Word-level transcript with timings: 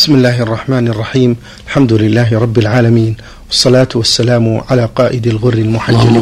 بسم 0.00 0.14
الله 0.14 0.42
الرحمن 0.42 0.88
الرحيم 0.88 1.36
الحمد 1.66 1.92
لله 1.92 2.38
رب 2.38 2.58
العالمين 2.58 3.16
والصلاة 3.48 3.88
والسلام 3.94 4.60
على 4.70 4.88
قائد 4.96 5.26
الغر 5.26 5.52
المحجلين 5.54 6.20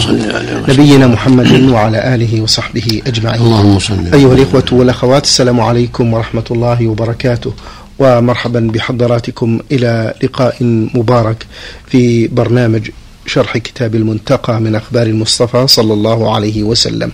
نبينا 0.69 1.07
محمد 1.07 1.53
وعلى 1.71 2.15
آله 2.15 2.41
وصحبه 2.41 3.03
أجمعين 3.07 3.41
اللهم 3.43 3.79
صل 3.79 3.95
أيها 4.15 4.33
الإخوة 4.35 4.65
والأخوات 4.73 5.25
السلام 5.25 5.61
عليكم 5.61 6.15
ورحمة 6.15 6.45
الله 6.51 6.89
وبركاته 6.89 7.53
ومرحبا 7.99 8.61
بحضراتكم 8.75 9.61
إلى 9.73 10.15
لقاء 10.23 10.57
مبارك 10.95 11.47
في 11.87 12.29
برنامج 12.29 12.91
شرح 13.27 13.59
كتاب 13.59 13.95
المنتقى 13.95 14.61
من 14.61 14.75
أخبار 14.75 15.07
المصطفى 15.07 15.67
صلى 15.67 15.93
الله 15.93 16.35
عليه 16.35 16.63
وسلم 16.63 17.13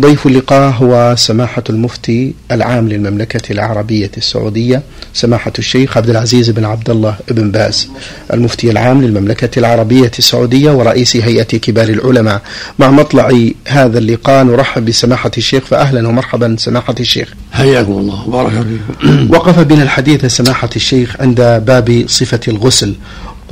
ضيف 0.00 0.26
اللقاء 0.26 0.70
هو 0.72 1.14
سماحة 1.18 1.62
المفتي 1.70 2.34
العام 2.52 2.88
للمملكة 2.88 3.52
العربية 3.52 4.10
السعودية 4.16 4.82
سماحة 5.14 5.52
الشيخ 5.58 5.96
عبد 5.96 6.10
العزيز 6.10 6.50
بن 6.50 6.64
عبد 6.64 6.90
الله 6.90 7.16
بن 7.28 7.50
باز 7.50 7.88
المفتي 8.32 8.70
العام 8.70 9.02
للمملكة 9.02 9.58
العربية 9.58 10.10
السعودية 10.18 10.70
ورئيس 10.70 11.16
هيئة 11.16 11.42
كبار 11.42 11.88
العلماء. 11.88 12.42
مع 12.78 12.90
مطلع 12.90 13.30
هذا 13.68 13.98
اللقاء 13.98 14.44
نرحب 14.44 14.84
بسماحة 14.84 15.30
الشيخ 15.38 15.64
فأهلا 15.64 16.08
ومرحبا 16.08 16.56
سماحة 16.58 16.94
الشيخ. 17.00 17.34
حياكم 17.52 17.92
الله. 17.92 18.28
وبارك 18.28 18.52
فيكم 18.52 19.30
وقف 19.30 19.58
بنا 19.58 19.82
الحديث 19.82 20.26
سماحة 20.26 20.70
الشيخ 20.76 21.16
عند 21.20 21.40
باب 21.66 22.04
صفة 22.06 22.40
الغسل. 22.48 22.94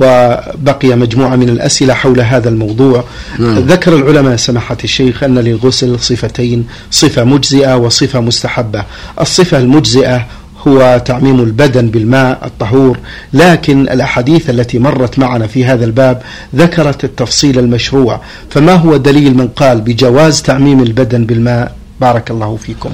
وبقي 0.01 0.95
مجموعة 0.95 1.35
من 1.35 1.49
الأسئلة 1.49 1.93
حول 1.93 2.21
هذا 2.21 2.49
الموضوع. 2.49 3.03
نعم. 3.39 3.59
ذكر 3.59 3.95
العلماء 3.95 4.35
سماحة 4.35 4.77
الشيخ 4.83 5.23
أن 5.23 5.39
للغسل 5.39 5.99
صفتين 5.99 6.67
صفة 6.91 7.23
مجزئة 7.23 7.77
وصفة 7.77 8.19
مستحبة. 8.19 8.83
الصفة 9.21 9.57
المجزئة 9.57 10.25
هو 10.67 11.01
تعميم 11.05 11.39
البدن 11.39 11.87
بالماء 11.89 12.45
الطهور 12.45 12.97
لكن 13.33 13.81
الأحاديث 13.81 14.49
التي 14.49 14.79
مرت 14.79 15.19
معنا 15.19 15.47
في 15.47 15.65
هذا 15.65 15.85
الباب 15.85 16.21
ذكرت 16.55 17.03
التفصيل 17.03 17.59
المشروع. 17.59 18.21
فما 18.49 18.73
هو 18.73 18.97
دليل 18.97 19.37
من 19.37 19.47
قال 19.47 19.81
بجواز 19.81 20.41
تعميم 20.41 20.83
البدن 20.83 21.25
بالماء؟ 21.25 21.75
بارك 22.01 22.31
الله 22.31 22.55
فيكم. 22.55 22.89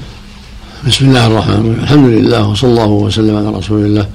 بسم 0.88 1.04
الله 1.04 1.26
الرحمن 1.26 1.54
الرحيم. 1.54 1.82
الحمد 1.82 2.08
لله 2.08 2.48
وصلى 2.48 2.70
الله 2.70 2.86
وسلم 2.86 3.36
على 3.36 3.56
رسول 3.56 3.84
الله. 3.84 4.06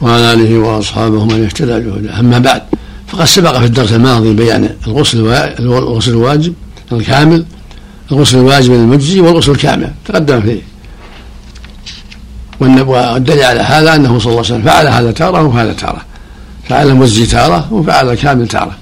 وعلى 0.00 0.32
آله 0.32 0.58
وأصحابه 0.58 1.24
من 1.24 1.44
اهتدى 1.44 1.80
بهداه 1.80 2.20
أما 2.20 2.38
بعد 2.38 2.62
فقد 3.08 3.24
سبق 3.24 3.58
في 3.58 3.64
الدرس 3.64 3.92
الماضي 3.92 4.32
بيان 4.32 4.70
الغسل 4.86 5.26
الغسل 5.60 6.10
الواجب 6.10 6.54
الكامل 6.92 7.44
الغسل 8.12 8.38
الواجب 8.38 8.72
المجزي 8.72 9.20
والغسل 9.20 9.52
الكامل. 9.52 9.90
تقدم 10.06 10.40
فيه. 10.40 10.60
والدليل 12.60 13.42
على 13.42 13.60
هذا 13.60 13.94
أنه 13.94 14.18
صلى 14.18 14.32
الله 14.32 14.44
عليه 14.44 14.54
وسلم 14.54 14.62
فعل 14.62 14.86
هذا 14.86 15.12
تارة 15.12 15.42
وهذا 15.42 15.72
تارة. 15.72 16.00
فعل 16.68 16.88
المجزي 16.88 17.26
تارة 17.26 17.72
وفعل 17.72 18.10
الكامل 18.10 18.48
تارة. 18.48 18.76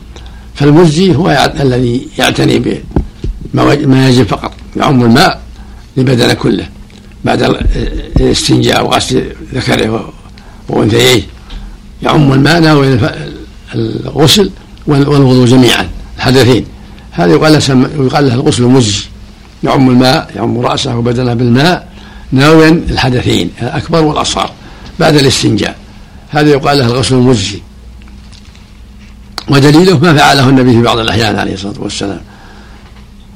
فالمجزي 0.55 1.14
هو 1.14 1.50
الذي 1.61 2.08
يعتني 2.19 2.83
بما 3.55 4.08
يجب 4.08 4.27
فقط 4.27 4.52
يعم 4.77 5.02
الماء 5.02 5.41
لبدن 5.96 6.33
كله 6.33 6.69
بعد 7.24 7.42
الاستنجاء 8.20 8.86
وغسل 8.86 9.24
ذكره 9.55 10.12
وانثييه 10.69 11.22
يعم 12.02 12.33
الماء 12.33 12.61
ناوي 12.61 12.98
الغسل 13.74 14.50
والوضوء 14.86 15.47
جميعا 15.47 15.88
الحدثين. 16.16 16.66
هذا 17.11 17.33
يقال 17.33 17.52
له 17.52 17.88
يقال 18.05 18.27
له 18.28 18.34
الغسل 18.34 18.62
المجزي 18.62 19.05
يعم 19.64 19.91
الماء 19.91 20.30
يعم 20.36 20.61
رأسه 20.61 20.96
وبدنه 20.96 21.34
بالماء 21.34 21.89
ناويا 22.33 22.69
الحدثين 22.69 23.50
الأكبر 23.62 24.05
والأصغر 24.05 24.50
بعد 25.00 25.16
الاستنجاء. 25.16 25.77
هذا 26.30 26.50
يقال 26.50 26.78
له 26.78 26.86
الغسل 26.86 27.14
المجزي 27.14 27.61
ودليله 29.48 29.98
ما 29.98 30.14
فعله 30.14 30.48
النبي 30.48 30.72
في 30.72 30.83
بعض 30.83 30.98
الأحيان 30.98 31.39
عليه 31.39 31.55
الصلاة 31.55 31.80
والسلام 31.80 32.20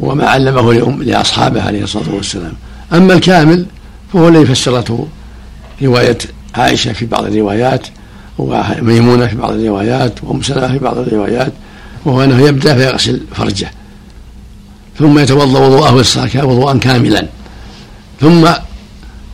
وما 0.01 0.27
علمه 0.27 0.73
لأصحابه 1.03 1.63
عليه 1.63 1.83
الصلاة 1.83 2.15
والسلام. 2.15 2.53
أما 2.93 3.15
الكامل 3.15 3.67
فهو 4.13 4.29
الذي 4.29 4.47
فسرته 4.47 5.09
رواية 5.83 6.19
عائشة 6.55 6.93
في 6.93 7.07
بعض 7.07 7.25
الروايات 7.25 7.87
وميمونة 8.39 9.27
في 9.27 9.37
بعض 9.37 9.53
الروايات 9.53 10.25
وأم 10.25 10.43
سلمة 10.43 10.69
في 10.69 10.79
بعض 10.79 10.99
الروايات 10.99 11.53
وهو 12.05 12.25
أنه 12.25 12.41
يبدأ 12.41 12.75
فيغسل 12.75 13.21
فرجه 13.35 13.71
ثم 14.99 15.19
يتوضأ 15.19 15.59
وضوءه 15.59 16.01
الصلاة 16.01 16.47
وضوءا 16.47 16.79
كاملا 16.79 17.27
ثم 18.21 18.49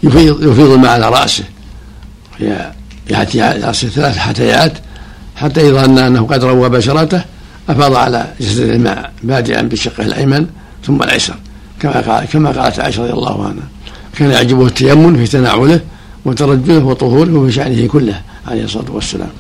يفيض 0.03 0.43
يفيض 0.43 0.71
الماء 0.71 0.91
على 0.91 1.09
رأسه. 1.09 1.45
يأتي 3.11 3.41
رأسه 3.41 3.89
ثلاث 3.89 4.19
حتيات 4.19 4.73
حتى 5.37 5.69
إذا 5.69 5.87
ظن 5.87 5.99
أنه 5.99 6.27
قد 6.27 6.45
روى 6.45 6.69
بشرته 6.69 7.23
أفاض 7.69 7.95
على 7.95 8.27
جسد 8.41 8.69
الماء 8.69 9.13
بادئا 9.23 9.63
بشقه 9.63 10.05
الأيمن 10.05 10.47
ثم 10.87 11.03
الأيسر 11.03 11.35
كما 11.81 12.01
قال 12.01 12.25
كما 12.25 12.51
قالت 12.51 12.81
عائشة 12.81 13.03
رضي 13.03 13.13
الله 13.13 13.45
عنها. 13.45 13.69
كان 14.19 14.31
يعجبه 14.31 14.67
التيمم 14.67 15.17
في 15.17 15.27
تناوله 15.27 15.81
وترجله 16.25 16.85
وطهوره 16.85 17.39
وفي 17.39 17.53
شأنه 17.53 17.87
كله 17.87 18.21
عليه 18.49 18.65
الصلاة 18.65 18.91
والسلام. 18.91 19.31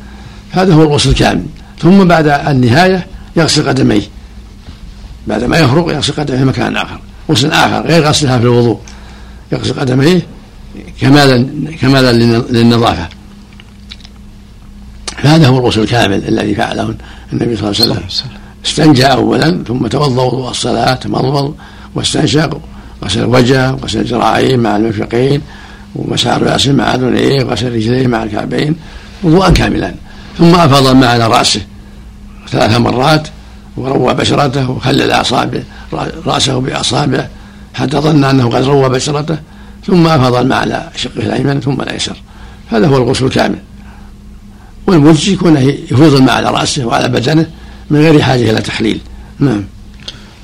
هذا 0.50 0.74
هو 0.74 0.82
الغسل 0.82 1.10
الكامل. 1.10 1.44
ثم 1.78 2.04
بعد 2.04 2.28
النهاية 2.28 3.06
يغسل 3.36 3.68
قدميه. 3.68 4.02
بعد 5.26 5.44
ما 5.44 5.58
يفرغ 5.58 5.92
يغسل 5.92 6.12
قدميه 6.12 6.38
في 6.38 6.44
مكان 6.44 6.76
آخر. 6.76 7.00
غسل 7.30 7.52
آخر 7.52 7.86
غير 7.86 8.04
غسلها 8.04 8.38
في 8.38 8.44
الوضوء. 8.44 8.78
يغسل 9.52 9.80
قدميه 9.80 10.22
كمالا 11.00 11.48
كمالا 11.80 12.12
للنظافة. 12.50 13.08
فهذا 15.16 15.48
هو 15.48 15.58
الغسل 15.58 15.80
الكامل 15.80 16.28
الذي 16.28 16.54
فعله 16.54 16.94
النبي 17.32 17.56
صلى 17.56 17.70
الله 17.70 17.94
عليه 17.94 18.06
وسلم. 18.06 18.30
استنجى 18.66 19.06
أولا 19.06 19.64
ثم 19.68 19.86
توضأ 19.86 20.22
وضوء 20.22 20.50
الصلاة 20.50 20.94
تمضمض 20.94 21.54
واستنشق 21.94 22.60
غسل 23.04 23.20
الوجه 23.20 23.72
وغسل 23.72 24.00
الذراعين 24.00 24.60
مع 24.60 24.76
المرفقين 24.76 25.42
ومسح 25.98 26.36
رأسه 26.36 26.72
مع 26.72 26.94
اذنيه 26.94 27.44
وغسل 27.44 27.72
رجليه 27.72 28.06
مع 28.06 28.22
الكعبين 28.22 28.76
وضوءا 29.22 29.50
كاملا. 29.50 29.94
ثم 30.38 30.54
افاض 30.54 30.86
الماء 30.86 31.10
على 31.10 31.26
رأسه 31.26 31.60
ثلاث 32.48 32.76
مرات 32.76 33.28
وروى 33.76 34.14
بشرته 34.14 34.70
وخلل 34.70 35.10
اصابع 35.10 35.60
رأسه 36.26 36.60
باصابعه 36.60 37.28
حتى 37.74 37.96
ظن 37.96 38.24
أنه 38.24 38.50
قد 38.50 38.64
روى 38.64 38.88
بشرته. 38.88 39.38
ثم 39.86 40.06
افاض 40.06 40.34
الماء 40.34 40.58
على 40.58 40.88
شقه 40.96 41.20
الأيمن 41.20 41.60
ثم 41.60 41.80
الايسر 41.80 42.16
هذا 42.70 42.86
هو 42.86 42.96
الغسل 42.96 43.24
الكامل. 43.24 43.58
والمجزي 44.86 45.32
يكون 45.32 45.56
يفيض 45.56 46.14
الماء 46.14 46.34
على 46.34 46.50
رأسه 46.50 46.84
وعلى 46.84 47.08
بدنه 47.08 47.46
من 47.90 48.00
غير 48.00 48.22
حاجة 48.22 48.50
إلى 48.50 48.60
تحليل. 48.60 49.00
نعم. 49.38 49.64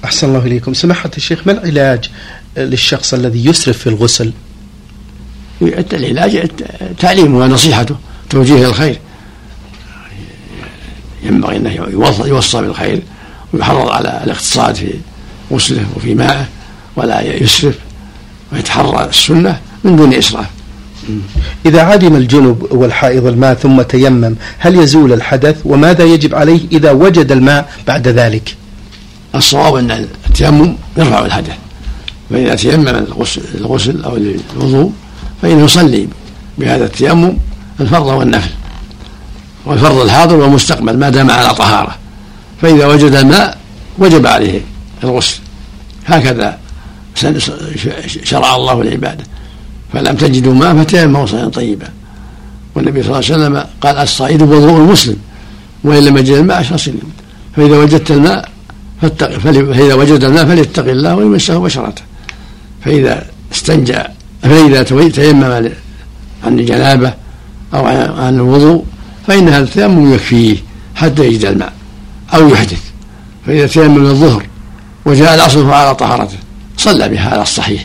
أحسن 0.05 0.29
الله 0.29 0.47
إليكم. 0.47 0.75
سماحة 0.75 1.11
الشيخ 1.17 1.47
ما 1.47 1.53
العلاج 1.53 2.11
للشخص 2.57 3.15
الذي 3.15 3.47
يسرف 3.47 3.79
في 3.79 3.87
الغسل؟ 3.87 4.33
العلاج 5.93 6.51
تعليمه 6.99 7.39
ونصيحته 7.39 7.97
توجيه 8.31 8.55
إلى 8.55 8.67
الخير. 8.67 8.99
ينبغي 11.23 11.57
أنه 11.57 11.71
يوصى 12.25 12.61
بالخير 12.61 13.03
ويحرض 13.53 13.89
على 13.89 14.21
الاقتصاد 14.25 14.75
في 14.75 14.95
غسله 15.53 15.87
وفي 15.97 16.15
مائه 16.15 16.47
ولا 16.97 17.23
يسرف 17.43 17.75
ويتحرى 18.53 19.09
السنة 19.09 19.61
من 19.85 19.97
دون 19.97 20.15
إسراف. 20.15 20.47
إذا 21.67 21.83
عدم 21.83 22.17
الجنب 22.17 22.67
والحائض 22.71 23.27
الماء 23.27 23.55
ثم 23.55 23.83
تيمم 23.83 24.35
هل 24.59 24.77
يزول 24.77 25.13
الحدث؟ 25.13 25.61
وماذا 25.65 26.05
يجب 26.05 26.35
عليه 26.35 26.61
إذا 26.73 26.91
وجد 26.91 27.33
الماء 27.33 27.73
بعد 27.87 28.09
ذلك؟ 28.09 28.57
الصواب 29.35 29.75
أن 29.75 30.07
التيمم 30.29 30.77
يرفع 30.97 31.25
الحدث 31.25 31.57
فإذا 32.31 32.55
تيمم 32.55 32.89
الغسل 33.55 34.05
أو 34.05 34.17
الوضوء 34.57 34.93
فإنه 35.45 35.65
يصلي 35.65 36.09
بهذا 36.59 36.85
التيمم 36.85 37.37
الفرض 37.81 38.07
والنفل 38.07 38.51
والفرض 39.67 40.01
الحاضر 40.01 40.37
والمستقبل 40.37 40.99
ما 40.99 41.11
دام 41.11 41.31
على 41.31 41.55
طهارة. 41.55 41.95
فإذا 42.63 42.87
وجد 42.87 43.15
الماء 43.15 43.59
وجب 43.99 44.27
عليه 44.27 44.61
الغسل. 45.05 45.39
هكذا 46.07 46.59
شرع 48.25 48.57
الله 48.57 48.81
العبادة 48.83 49.25
فلم 49.93 50.17
تجدوا 50.17 50.55
ماء 50.55 50.85
فتيمموا 50.85 51.27
صعيدا 51.27 51.49
طيبا. 51.49 51.89
والنبي 52.75 53.03
صلى 53.03 53.19
الله 53.19 53.25
عليه 53.31 53.35
وسلم 53.35 53.67
قال 53.81 53.97
الصعيد 53.97 54.43
وضوء 54.43 54.77
المسلم 54.77 55.17
وإن 55.85 56.05
لم 56.05 56.17
يجد 56.17 56.33
الماء 56.33 56.63
فصل 56.63 56.95
فإذا 57.57 57.79
وجدت 57.79 58.11
الماء 58.11 58.49
فإذا 59.21 59.95
وجد 59.95 60.25
الماء 60.25 60.47
فليتق 60.47 60.87
الله 60.87 61.15
ويمسه 61.15 61.59
بشرته. 61.59 62.03
فإذا 62.85 63.27
استنجى 63.53 64.14
فإذا 64.45 64.83
تيمم 65.11 65.45
عن 66.45 66.59
الجنابة 66.59 67.15
أو 67.75 67.87
عن 67.87 68.35
الوضوء 68.35 68.85
فإن 69.27 69.49
هذا 69.49 69.65
التيمم 69.65 70.15
يكفيه 70.15 70.57
حتى 70.95 71.27
يجد 71.27 71.45
الماء 71.45 71.73
أو 72.35 72.49
يحدث. 72.49 72.81
فإذا 73.47 73.67
تيمم 73.67 74.07
الظهر 74.07 74.47
وجاء 75.05 75.35
العصر 75.35 75.71
على 75.71 75.95
طهارته 75.95 76.37
صلى 76.77 77.09
بها 77.09 77.31
على 77.31 77.43
الصحيح. 77.43 77.85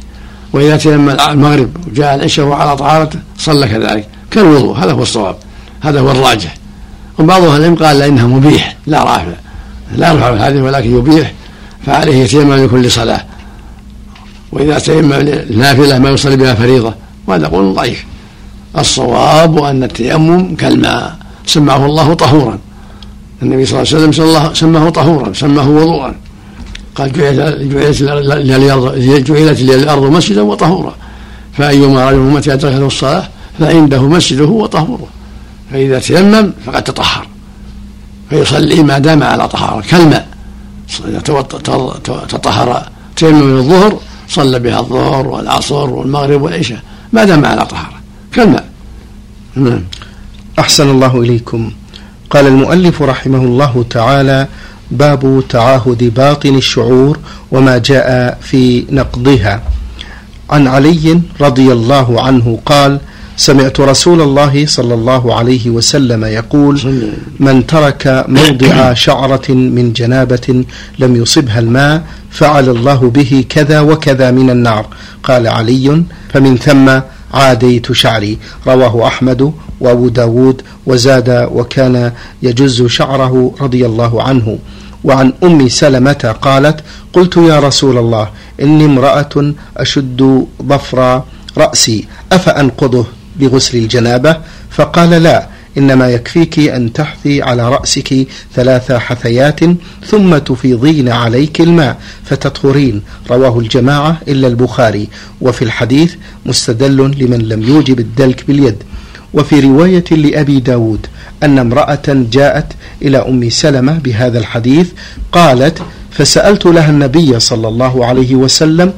وإذا 0.54 0.78
تيمم 0.78 1.10
المغرب 1.10 1.88
وجاء 1.88 2.16
العشاء 2.16 2.52
على 2.52 2.78
طهارته 2.78 3.20
صلى 3.38 3.68
كذلك. 3.68 4.08
كالوضوء 4.32 4.78
هذا 4.78 4.92
هو 4.92 5.02
الصواب 5.02 5.36
هذا 5.82 6.00
هو 6.00 6.12
الراجح. 6.12 6.56
وبعض 7.20 7.44
أهل 7.44 7.62
العلم 7.62 7.76
قال 7.76 8.02
إنها 8.02 8.28
مبيح 8.28 8.76
لا 8.88 9.04
رافع 9.04 9.26
لا 9.96 10.12
يرفع 10.12 10.30
الحديث 10.30 10.62
ولكن 10.62 10.98
يبيح 10.98 11.34
فعليه 11.86 12.16
يتيمم 12.16 12.54
لكل 12.54 12.92
صلاة. 12.92 13.26
وإذا 14.52 14.80
تيمم 14.80 15.14
لنافله 15.50 16.00
ما 16.00 16.10
يصلي 16.10 16.38
بها 16.38 16.54
فريضة 16.54 16.94
وهذا 17.28 17.48
قول 17.48 17.74
ضعيف. 17.74 18.06
الصواب 18.78 19.64
أن 19.64 19.84
التيمم 19.84 20.56
كالماء. 20.56 21.18
سمعه 21.46 21.86
الله 21.86 22.14
طهورا. 22.14 22.60
النبي 23.42 23.66
صلى 23.66 23.82
الله 23.82 23.94
عليه 23.94 24.08
وسلم 24.08 24.54
سماه 24.54 24.90
طهورا 24.90 25.34
سماه 25.34 25.70
وضوءا. 25.70 26.16
قال 26.96 27.12
جعلت 29.26 29.60
لي 29.62 29.76
الأرض 29.76 30.04
مسجدا 30.04 30.42
وطهورا. 30.42 30.96
فأيما 31.54 32.10
رجل 32.10 32.20
أمتي 32.20 32.54
أدركته 32.54 32.88
الصلاة 32.88 33.28
فعنده 33.60 34.02
مسجده 34.02 34.46
وطهوره. 34.46 35.08
فإذا 35.72 36.00
تيمم 36.00 36.54
فقد 36.66 36.84
تطهر. 36.84 37.28
فيصلي 38.30 38.84
ما 38.84 38.98
دام 38.98 39.24
على 39.24 39.48
طهارة 39.48 39.82
كالماء. 39.82 40.28
إذا 41.08 41.20
تطهر 42.30 42.90
تيمم 43.16 43.44
من 43.44 43.58
الظهر 43.58 44.00
صلى 44.30 44.60
بها 44.60 44.80
الظهر 44.80 45.28
والعصر 45.28 45.90
والمغرب 45.90 46.42
والعشاء 46.42 46.82
ما 47.14 47.24
دام 47.24 47.46
على 47.46 47.66
طهارة. 47.66 48.00
كالماء 48.34 48.66
نعم. 49.56 49.84
أحسن 50.60 50.90
الله 50.90 51.22
إليكم. 51.22 51.72
قال 52.30 52.48
المؤلف 52.48 53.02
رحمه 53.02 53.38
الله 53.38 53.86
تعالى 53.90 54.48
باب 54.92 55.44
تعاهد 55.50 56.14
باطن 56.14 56.56
الشعور 56.56 57.20
وما 57.52 57.78
جاء 57.78 58.38
في 58.42 58.86
نقضها. 58.90 59.64
عن 60.50 60.68
علي 60.68 61.22
رضي 61.42 61.72
الله 61.72 62.22
عنه 62.22 62.60
قال 62.66 63.00
سمعت 63.40 63.80
رسول 63.80 64.22
الله 64.22 64.66
صلى 64.66 64.94
الله 64.94 65.36
عليه 65.36 65.70
وسلم 65.70 66.26
يقول 66.26 67.04
من 67.40 67.68
ترك 67.68 68.26
موضع 68.28 68.94
شعرة 68.94 69.48
من 69.50 69.94
جنابة 69.94 70.66
لم 71.00 71.16
يصبها 71.16 71.60
الماء 71.60 72.04
فعل 72.32 72.70
الله 72.70 73.10
به 73.10 73.46
كذا 73.50 73.80
وكذا 73.80 74.32
من 74.32 74.50
النار. 74.50 74.86
قال 75.24 75.48
علي 75.48 76.04
فمن 76.34 76.58
ثم 76.58 77.00
عاديت 77.34 77.92
شعري. 77.92 78.38
رواه 78.68 79.08
أحمد 79.08 79.54
وأبو 79.80 80.08
داود 80.10 80.62
وزاد 80.86 81.30
وكان 81.52 82.12
يجز 82.44 82.86
شعره 82.86 83.56
رضي 83.62 83.86
الله 83.86 84.24
عنه. 84.24 84.60
وعن 85.04 85.34
أم 85.44 85.68
سلمة 85.68 86.36
قالت 86.42 86.80
قلت 87.14 87.38
يا 87.38 87.60
رسول 87.60 87.98
الله 87.98 88.30
إني 88.62 88.86
امرأة 88.86 89.54
أشد 89.78 90.46
ظفر 90.64 91.24
رأسي 91.58 92.08
أفأنقضه؟ 92.32 93.06
بغسل 93.40 93.78
الجنابة 93.78 94.38
فقال 94.70 95.10
لا 95.10 95.48
إنما 95.78 96.10
يكفيك 96.10 96.60
أن 96.60 96.94
تحثي 96.94 97.42
على 97.42 97.70
رأسك 97.70 98.28
ثلاث 98.56 98.92
حثيات 98.92 99.60
ثم 100.06 100.38
تفيضين 100.38 101.10
عليك 101.10 101.62
الماء 101.62 101.98
فتطهرين. 102.26 103.02
رواه 103.30 103.60
الجماعة 103.60 104.18
إلا 104.28 104.48
البخاري. 104.48 105.08
وفي 105.42 105.62
الحديث 105.62 106.14
مستدل 106.46 106.98
لمن 106.98 107.40
لم 107.40 107.64
يوجب 107.64 108.00
الدلك 108.00 108.44
باليد. 108.48 108.84
وفي 109.34 109.60
رواية 109.60 110.04
لأبي 110.12 110.60
داود 110.60 111.08
أن 111.44 111.60
امرأة 111.60 112.02
جاءت 112.08 112.74
إلى 113.02 113.18
أم 113.18 113.50
سلمة 113.50 113.94
بهذا 113.94 114.40
الحديث 114.40 114.88
قالت 115.32 115.82
فسألت 116.12 116.66
لها 116.66 116.90
النبي 116.90 117.40
صلى 117.40 117.68
الله 117.68 118.06
عليه 118.06 118.36
وسلم 118.36 118.94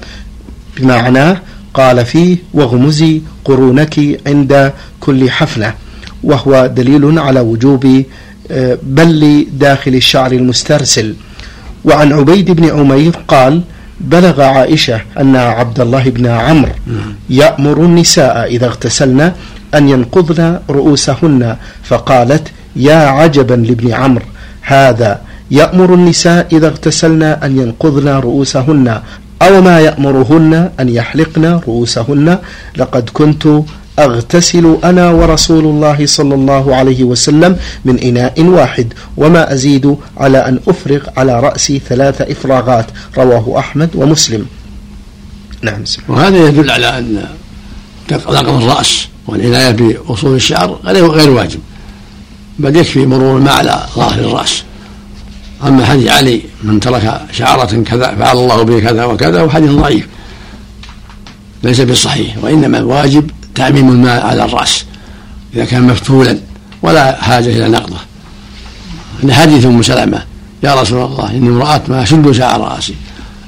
بمعناه 0.77 1.41
قال 1.73 2.05
فيه 2.05 2.37
واغمزي 2.53 3.21
قرونك 3.45 3.99
عند 4.27 4.73
كل 4.99 5.29
حفنة. 5.29 5.73
وهو 6.23 6.65
دليل 6.75 7.19
على 7.19 7.39
وجوب 7.39 8.03
آه، 8.51 8.77
بل 8.83 9.47
داخل 9.53 9.95
الشعر 9.95 10.31
المسترسل. 10.31 11.15
وعن 11.85 12.13
عبيد 12.13 12.51
بن 12.51 12.69
عمير 12.69 13.11
قال 13.27 13.61
بلغ 13.99 14.41
عائشة 14.41 15.01
أن 15.19 15.35
عبد 15.35 15.79
الله 15.79 16.03
بن 16.09 16.27
عمرو 16.27 16.71
يأمر 17.29 17.77
النساء 17.85 18.45
إذا 18.45 18.65
اغتسلن 18.65 19.31
أن 19.75 19.89
ينقضن 19.89 20.59
رؤوسهن. 20.69 21.55
فقالت 21.83 22.47
يا 22.75 22.95
عجبا 22.95 23.53
لابن 23.53 23.93
عمرو 23.93 24.25
هذا 24.61 25.21
يأمر 25.51 25.93
النساء 25.93 26.47
إذا 26.51 26.67
اغتسلن 26.67 27.23
أن 27.23 27.57
ينقضن 27.59 28.07
رؤوسهن. 28.07 29.01
أو 29.41 29.61
ما 29.61 29.79
يأمرهن 29.79 30.69
أن 30.79 30.89
يحلقن 30.89 31.45
رؤوسهن 31.45 32.37
لقد 32.77 33.09
كنت 33.13 33.47
أغتسل 33.99 34.77
أنا 34.83 35.11
ورسول 35.11 35.65
الله 35.65 36.05
صلى 36.05 36.35
الله 36.35 36.75
عليه 36.75 37.03
وسلم 37.03 37.57
من 37.85 37.99
إناء 37.99 38.41
واحد 38.41 38.93
وما 39.17 39.53
أزيد 39.53 39.95
على 40.17 40.37
أن 40.37 40.59
أفرغ 40.67 41.01
على 41.17 41.39
رأسي 41.39 41.81
ثلاث 41.89 42.21
إفراغات 42.21 42.85
رواه 43.17 43.59
أحمد 43.59 43.89
ومسلم. 43.95 44.45
نعم 45.61 45.83
وهذا 46.07 46.47
يدل 46.47 46.71
على 46.71 46.97
أن 46.97 47.25
نقض 48.11 48.63
الرأس 48.63 49.07
والعناية 49.27 49.71
بأصول 49.71 50.35
الشعر 50.35 50.79
غير 50.85 51.29
واجب 51.29 51.59
بل 52.59 52.75
يكفي 52.75 53.05
مرور 53.05 53.37
الماء 53.37 53.53
على 53.53 53.85
ظاهر 53.95 54.19
الرأس. 54.19 54.63
أما 55.63 55.85
حديث 55.85 56.07
علي 56.07 56.41
من 56.63 56.79
ترك 56.79 57.21
شعرة 57.31 57.83
كذا 57.83 58.15
فعل 58.15 58.37
الله 58.37 58.63
به 58.63 58.79
كذا 58.79 59.05
وكذا 59.05 59.41
وحديث 59.41 59.71
ضعيف. 59.71 60.07
ليس 61.63 61.81
بالصحيح 61.81 62.37
وإنما 62.41 62.77
الواجب 62.77 63.31
تعميم 63.55 63.89
الماء 63.89 64.25
على 64.25 64.43
الرأس 64.45 64.85
إذا 65.53 65.65
كان 65.65 65.87
مفتولا 65.87 66.37
ولا 66.81 67.21
حاجة 67.21 67.49
إلى 67.49 67.67
نقضه. 67.67 67.97
لحديث 69.23 69.65
أم 69.65 69.81
سلمة 69.81 70.23
يا 70.63 70.81
رسول 70.81 71.05
الله 71.05 71.31
إني 71.31 71.49
امرأة 71.49 71.81
ما 71.87 72.03
أشد 72.03 72.31
شعر 72.31 72.61
رأسي 72.61 72.95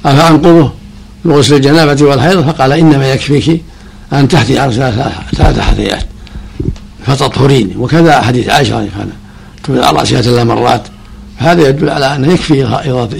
أفأنقضه؟ 0.04 0.70
بغسل 1.24 1.54
الجنابة 1.54 2.04
والحيض 2.04 2.50
فقال 2.50 2.72
إنما 2.72 3.12
يكفيك 3.12 3.62
أن 4.12 4.28
تحثي 4.28 4.58
على 4.58 4.72
ثلاث 5.36 5.58
حثيات 5.60 6.06
فتطهرين. 7.06 7.74
وكذا 7.78 8.20
حديث 8.20 8.48
عائشة 8.48 8.76
رضي 8.76 8.88
الله 8.88 9.00
عنها 9.00 9.86
على 9.88 9.98
رأسها 9.98 10.22
ثلاث 10.22 10.46
مرات 10.46 10.82
هذا 11.36 11.68
يدل 11.68 11.90
على 11.90 12.16
أنه 12.16 12.32
يكفي 12.32 12.64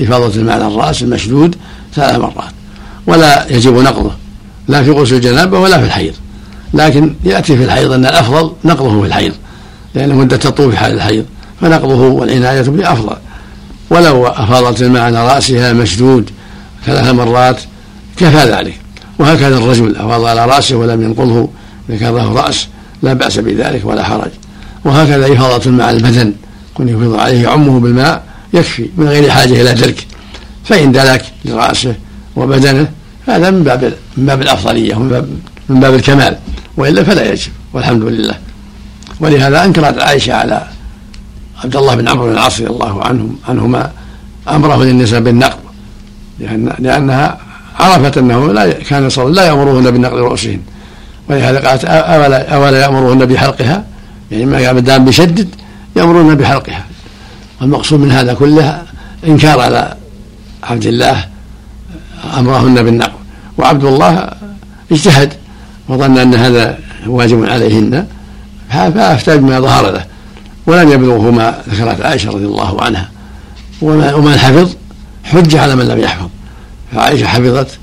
إفاضة 0.03 0.41
الماء 0.41 0.55
على 0.55 0.67
الرأس 0.67 1.03
المشدود 1.03 1.57
ثلاث 1.95 2.17
مرات 2.19 2.53
ولا 3.07 3.53
يجب 3.53 3.75
نقضه 3.75 4.11
لا 4.69 4.83
في 4.83 4.91
غسل 4.91 5.15
الجنابة 5.15 5.59
ولا 5.59 5.79
في 5.79 5.85
الحيض. 5.85 6.15
لكن 6.75 7.15
يأتي 7.25 7.57
في 7.57 7.65
الحيض 7.65 7.93
أن 7.93 8.07
الأفضل 8.07 8.53
نقضه 8.65 9.01
في 9.01 9.07
الحيض 9.07 9.33
لأن 9.95 10.15
مدة 10.15 10.37
تطول 10.37 10.71
في 10.73 10.79
حال 10.79 10.93
الحيض 10.93 11.25
فنقضه 11.61 12.09
والعناية 12.09 12.63
به 12.63 12.93
أفضل 12.93 13.17
ولو 13.91 14.27
أفاضت 14.27 14.83
الماء 14.83 15.03
على 15.03 15.27
رأسها 15.27 15.73
مشدود 15.73 16.31
ثلاث 16.87 17.09
مرات 17.09 17.61
كفى 18.17 18.53
ذلك. 18.53 18.75
وهكذا 19.19 19.59
الرجل 19.59 19.97
أفاض 19.97 20.25
على 20.25 20.47
رأسه 20.47 20.77
ولم 20.77 21.03
ينقضه 21.03 21.49
إذا 21.89 21.99
كان 21.99 22.15
له 22.15 22.33
رأس 22.33 22.67
لا 23.03 23.13
بأس 23.13 23.39
بذلك 23.39 23.85
ولا 23.85 24.05
حرج. 24.05 24.31
وهكذا 24.85 25.33
إفاضة 25.33 25.67
الماء 25.67 25.87
على 25.87 25.97
البدن. 25.97 26.33
كن 26.75 26.89
يفيض 26.89 27.15
عليه 27.15 27.43
يعمه 27.43 27.81
بالماء 27.81 28.23
يكفي 28.55 28.89
من 28.97 29.09
غير 29.09 29.31
حاجة 29.31 29.63
إلى 29.63 29.75
ترك. 29.75 30.07
فإن 30.65 30.93
دلك 30.93 31.25
لرأسه 31.45 31.95
وبدنه 32.37 32.89
هذا 33.29 33.51
من 33.51 33.63
باب 33.65 33.95
من 34.17 34.27
باب 34.27 34.43
الأفضلية 34.43 34.95
ومن 34.95 35.09
باب 35.09 35.29
من 35.69 35.81
باب 35.81 35.95
الكمال 35.95 36.39
وإلا 36.77 37.05
فلا 37.05 37.33
يجب 37.33 37.53
والحمد 37.73 38.03
لله. 38.03 38.35
ولهذا 39.21 39.65
أنكرت 39.65 39.99
عائشة 39.99 40.33
على 40.35 40.67
عبد 41.65 41.77
الله 41.77 41.95
بن 41.95 42.09
عمرو 42.09 42.27
بن 42.27 42.33
العاص 42.33 42.61
رضي 42.61 42.71
الله 42.71 43.05
عنهم 43.05 43.37
عنهما 43.49 43.91
أمره 44.49 44.85
للنساء 44.85 45.21
بالنقض 45.21 45.59
لأن 46.41 46.73
لأنها 46.79 47.39
عرفت 47.81 48.19
أنه 48.19 48.53
لا 48.53 48.73
كان 48.73 49.09
صلى 49.09 49.35
لا 49.35 49.47
يأمرهن 49.47 49.91
بنقض 49.91 50.15
رؤوسهن. 50.15 50.61
ولهذا 51.29 51.69
قالت 51.69 51.85
أولا, 51.85 52.55
أولا 52.55 52.81
يأمرهن 52.81 53.27
بحلقها؟ 53.27 53.85
يعني 54.31 54.45
ما 54.47 54.81
دام 54.81 55.05
بيشدد 55.05 55.49
يأمرون 55.97 56.35
بحلقها. 56.35 56.85
والمقصود 57.61 58.01
من 58.01 58.11
هذا 58.11 58.35
كله 58.35 58.83
إنكار 59.27 59.61
على 59.61 59.95
عبد 60.63 60.87
الله 60.87 61.25
أمرهن 62.39 62.83
بالنقض 62.83 63.19
وعبد 63.59 63.85
الله 63.85 64.31
اجتهد 64.93 65.33
وظن 65.89 66.19
أن 66.19 66.35
هذا 66.35 66.79
واجب 67.07 67.45
عليهن. 67.45 68.07
فأفتى 68.71 69.37
بما 69.37 69.61
ظهر 69.61 69.91
له. 69.91 70.05
ولم 70.67 70.93
يبلغه 70.93 71.31
ما 71.31 71.59
ذكرت 71.69 72.01
عائشة 72.01 72.31
رضي 72.31 72.45
الله 72.45 72.83
عنها. 72.83 73.11
ومن 73.83 74.37
حفظ 74.39 74.75
حج 75.25 75.57
على 75.57 75.77
من 75.77 75.89
لم 75.89 75.99
يحفظ. 75.99 76.29
فعائشة 76.95 77.27
حفظت 77.27 77.79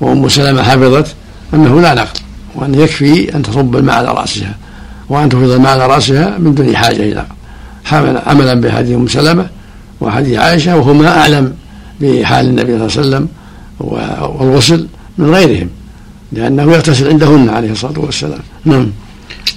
وأم 0.00 0.28
سلمة 0.28 0.62
حفظت 0.62 1.14
أنه 1.54 1.80
لا 1.80 1.94
نقض 1.94 2.16
وأن 2.54 2.74
يكفي 2.74 3.34
أن 3.34 3.42
تصب 3.42 3.76
الماء 3.76 3.96
على 3.96 4.08
رأسها 4.08 4.54
وأن 5.08 5.28
تفيض 5.28 5.50
الماء 5.50 5.72
على 5.72 5.86
رأسها 5.86 6.38
من 6.38 6.54
دون 6.54 6.76
حاجة 6.76 6.96
إلى 6.96 7.26
عملا 7.92 8.54
بحديث 8.54 8.96
أم 8.96 9.08
سلمة 9.08 9.46
وحديث 10.00 10.38
عائشة 10.38 10.76
وهما 10.76 11.08
أعلم 11.08 11.54
بحال 12.00 12.46
النبي 12.46 12.88
صلى 12.88 13.04
الله 13.04 13.16
عليه 13.16 13.26
وسلم 13.26 13.28
والغسل 14.40 14.86
من 15.18 15.34
غيرهم 15.34 15.68
لأنه 16.32 16.62
يغتسل 16.62 17.08
عندهن 17.08 17.48
عليه 17.48 17.72
الصلاة 17.72 17.98
والسلام. 17.98 18.40
نعم. 18.64 18.90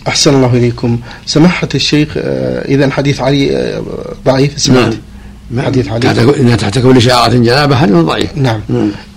أحسن 0.07 0.35
الله 0.35 0.53
إليكم. 0.53 0.99
سماحة 1.25 1.69
الشيخ 1.75 2.13
آه، 2.17 2.67
إذا 2.67 2.89
حديث 2.89 3.21
علي 3.21 3.57
آه، 3.57 3.81
ضعيف 4.25 4.61
سمعت 4.61 4.93
نعم. 5.51 5.65
حديث 5.65 5.87
علي. 5.87 6.39
إنها 6.39 6.55
تحت 6.55 6.79
كل 6.79 7.01
شعرة 7.01 7.33
جنابة 7.33 7.75
حديث 7.75 7.95
ضعيف. 7.95 8.37
نعم. 8.37 8.61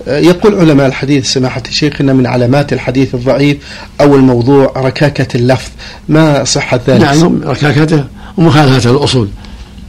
آه، 0.09 0.19
يقول 0.19 0.55
علماء 0.55 0.87
الحديث 0.87 1.33
سماحة 1.33 1.63
الشيخ 1.69 2.01
أن 2.01 2.17
من 2.17 2.27
علامات 2.27 2.73
الحديث 2.73 3.15
الضعيف 3.15 3.57
أو 4.01 4.17
الموضوع 4.17 4.73
ركاكة 4.77 5.37
اللفظ. 5.37 5.71
ما 6.09 6.45
صحة 6.45 6.81
ذلك؟ 6.89 7.03
نعم 7.03 7.41
ركاكته 7.45 8.05
ومخالفة 8.37 8.91
الأصول. 8.91 9.29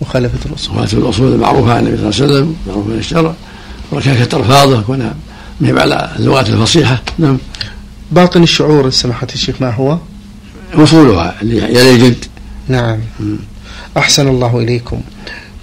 مخالفة 0.01 0.49
الأصول. 0.49 0.75
مخالفة 0.75 0.97
الأصول 0.97 1.33
المعروفة 1.33 1.73
عن 1.73 1.87
النبي 1.87 1.97
صلى 1.97 2.09
الله 2.09 2.15
عليه 2.15 2.33
وسلم 2.33 2.55
معروفة 2.67 2.89
من 2.89 2.97
الشرع 2.97 3.33
وركاكة 3.91 4.37
ألفاظه 4.37 4.81
كونها 4.81 5.15
مهب 5.61 5.79
على 5.79 6.11
اللغات 6.19 6.49
الفصيحة. 6.49 7.01
نعم. 7.19 7.37
باطن 8.11 8.43
الشعور 8.43 8.89
سماحة 8.89 9.27
الشيخ 9.33 9.55
ما 9.61 9.69
هو؟ 9.71 9.97
وصولها 10.77 11.35
اللي 11.41 11.57
يلي 11.57 11.91
الجلد 11.91 12.25
نعم. 12.67 12.99
أحسن 13.97 14.27
الله 14.27 14.59
إليكم. 14.59 15.01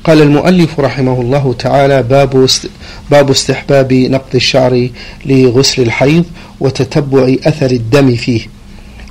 قال 0.04 0.22
المؤلف 0.22 0.80
رحمه 0.80 1.20
الله 1.20 1.54
تعالى 1.58 2.02
باب 2.02 2.48
باب 3.10 3.30
استحباب 3.30 3.92
نقض 3.92 4.34
الشعر 4.34 4.88
لغسل 5.26 5.82
الحيض 5.82 6.24
وتتبع 6.60 7.34
أثر 7.46 7.70
الدم 7.70 8.16
فيه. 8.16 8.46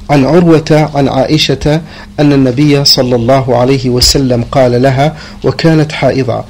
عن 0.10 0.25
عروة 0.25 0.89
عن 0.96 1.08
عائشة 1.08 1.82
أن 2.20 2.34
النبي 2.34 2.86
صلى 2.86 3.16
الله 3.16 3.58
عليه 3.58 3.89
وسلم 3.89 4.44
قال 4.51 4.82
لها 4.82 5.16
وكانت 5.44 5.92
حائضة. 5.92 6.44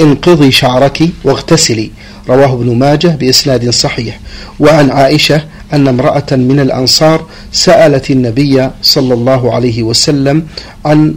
انقضي 0.00 0.50
شعرك 0.50 1.08
واغتسلي. 1.24 1.90
رواه 2.28 2.52
ابن 2.52 2.78
ماجه 2.78 3.08
بإسناد 3.08 3.70
صحيح. 3.70 4.20
وعن 4.60 4.90
عائشة 4.90 5.44
أن 5.72 5.88
امرأة 5.88 6.30
من 6.32 6.60
الأنصار 6.60 7.26
سألت 7.52 8.10
النبي 8.10 8.70
صلى 8.82 9.14
الله 9.14 9.54
عليه 9.54 9.82
وسلم 9.82 10.46
عن 10.84 11.14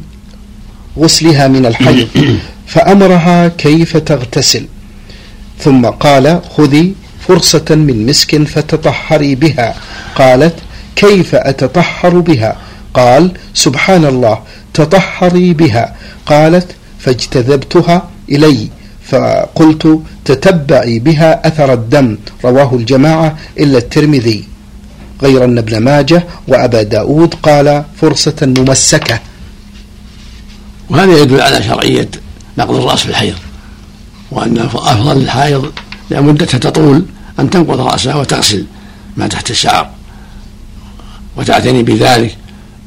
غسلها 0.98 1.48
من 1.48 1.65
الحيض 1.65 2.08
فأمرها 2.67 3.48
كيف 3.48 3.98
تغتسل. 3.98 4.65
ثم 5.60 5.86
قال 5.86 6.41
خذي 6.58 6.94
فرصة 7.27 7.65
من 7.70 8.06
مسك 8.06 8.44
فتطهري 8.44 9.36
بها. 9.36 9.75
قالت 10.15 10.56
كيف 10.98 11.36
أتطهر 11.36 12.20
بها؟ 12.20 12.58
قال 12.94 13.32
سبحان 13.54 14.06
الله 14.06 14.39
تطهري 14.74 15.54
بها. 15.54 15.96
قالت 16.25 16.75
فاجتذبتها 17.00 18.10
إلي. 18.32 18.68
فقلت 19.10 20.00
تتبعي 20.25 21.00
بها 21.00 21.48
أثر 21.48 21.74
الدم. 21.74 22.18
رواه 22.46 22.75
الجماعة 22.75 23.38
إلا 23.60 23.77
الترمذي. 23.77 24.48
غير 25.22 25.44
أن 25.44 25.58
ابن 25.58 25.77
ماجه 25.77 26.24
وأبا 26.48 26.82
داود 26.84 27.34
قال 27.34 27.84
فرصة 28.01 28.36
ممسكة. 28.42 29.20
وهذا 30.89 31.22
يدل 31.22 31.42
على 31.42 31.63
شرعية 31.63 32.10
نقض 32.58 32.75
الرأس 32.75 33.00
في 33.00 33.10
الحيض. 33.10 33.36
وأن 34.32 34.58
أفضل 34.58 35.18
الحائض 35.18 35.72
لأن 36.10 36.24
مدتها 36.24 36.58
تطول 36.58 37.06
أن 37.39 37.50
تنقض 37.50 37.82
رأسها 37.82 38.16
وتغسل 38.16 38.66
ما 39.18 39.27
تحت 39.27 39.51
الشعر. 39.51 39.97
وتعتني 41.38 41.84
بذلك 41.84 42.38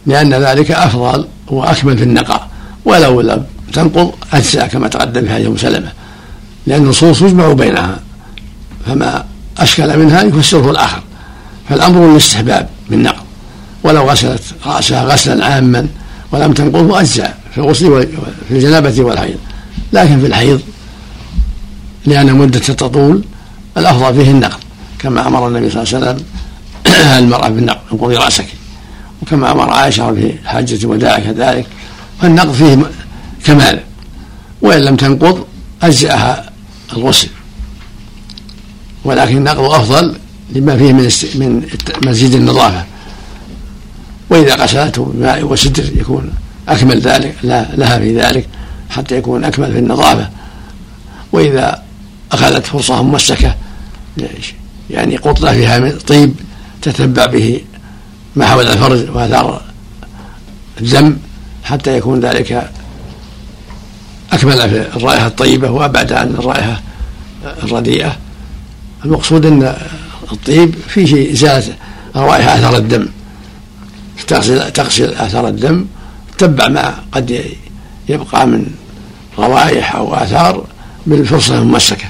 لأن 0.06 0.34
ذلك 0.34 0.70
أفضل 0.70 1.26
وأكمل 1.48 1.98
في 1.98 2.04
النقاء 2.04 2.48
ولو 2.84 3.20
لم 3.20 3.44
تنقض 3.72 4.12
أجزاء 4.32 4.66
كما 4.66 4.88
تقدم 4.88 5.22
في 5.26 5.34
حديث 5.34 5.60
سلمة 5.60 5.92
لأن 6.66 6.82
النصوص 6.82 7.22
يجمع 7.22 7.52
بينها 7.52 8.00
فما 8.86 9.24
أشكل 9.58 9.98
منها 9.98 10.22
يفسره 10.22 10.70
الآخر 10.70 11.02
فالأمر 11.68 12.10
الاستحباب 12.12 12.68
بالنقض 12.90 13.24
ولو 13.84 14.10
غسلت 14.10 14.42
رأسها 14.66 15.04
غسلا 15.04 15.46
عاما 15.46 15.86
ولم 16.32 16.52
تنقضه 16.52 17.00
أجزاء 17.00 17.38
في 17.54 17.58
الغسل 17.58 18.08
في 18.48 18.54
الجنابة 18.54 19.02
والحيض 19.02 19.38
لكن 19.92 20.20
في 20.20 20.26
الحيض 20.26 20.60
لأن 22.06 22.34
مدة 22.34 22.58
تطول 22.58 23.24
الأفضل 23.76 24.14
فيه 24.14 24.30
النقض 24.30 24.60
كما 24.98 25.26
أمر 25.26 25.48
النبي 25.48 25.70
صلى 25.70 25.82
الله 25.82 25.94
عليه 25.94 26.06
وسلم 26.06 26.26
المرأة 27.18 27.48
بالنقض 27.48 28.02
رأسك 28.02 28.46
وكما 29.22 29.52
أمر 29.52 29.70
عائشة 29.70 30.14
في 30.14 30.34
حجة 30.44 30.84
الوداع 30.84 31.18
كذلك 31.18 31.66
فالنقض 32.20 32.52
فيه 32.52 32.90
كمال. 33.44 33.80
وإن 34.62 34.80
لم 34.80 34.96
تنقض 34.96 35.46
أجزأها 35.82 36.50
الغسل. 36.92 37.28
ولكن 39.04 39.36
النقض 39.36 39.64
أفضل 39.64 40.16
لما 40.50 40.76
فيه 40.76 40.92
من 40.92 41.10
من 41.34 41.66
مزيد 42.06 42.34
النظافة. 42.34 42.84
وإذا 44.30 44.54
غسلته 44.54 45.12
بماء 45.14 45.42
وسدر 45.42 45.84
يكون 45.96 46.32
أكمل 46.68 47.00
ذلك 47.00 47.34
لها 47.44 47.98
في 47.98 48.16
ذلك 48.20 48.48
حتى 48.90 49.16
يكون 49.16 49.44
أكمل 49.44 49.72
في 49.72 49.78
النظافة. 49.78 50.30
وإذا 51.32 51.82
أخذت 52.32 52.66
فرصة 52.66 53.02
ممسكة 53.02 53.54
يعني 54.90 55.16
قطرة 55.16 55.52
فيها 55.52 55.98
طيب 56.06 56.34
تتبع 56.82 57.26
به 57.26 57.60
ما 58.36 58.46
حول 58.46 58.66
الفرج 58.66 59.16
وآثار 59.16 59.62
الدم 60.80 61.16
حتى 61.64 61.96
يكون 61.96 62.20
ذلك 62.20 62.70
أكمل 64.32 64.70
في 64.70 64.96
الرائحة 64.96 65.26
الطيبة 65.26 65.70
وأبعد 65.70 66.12
عن 66.12 66.28
الرائحة 66.28 66.82
الرديئة. 67.62 68.16
المقصود 69.04 69.46
أن 69.46 69.76
الطيب 70.32 70.74
فيه 70.88 71.32
إزالة 71.32 71.74
الرائحة 72.16 72.58
أثر 72.58 72.76
الدم 72.76 73.08
تغسل 74.26 74.70
تغسل 74.70 75.14
آثار 75.14 75.48
الدم 75.48 75.86
تتبع 76.38 76.68
ما 76.68 76.94
قد 77.12 77.44
يبقى 78.08 78.46
من 78.46 78.66
روائح 79.38 79.96
أو 79.96 80.14
آثار 80.14 80.64
بالفرصة 81.06 81.58
الممسكة. 81.58 82.06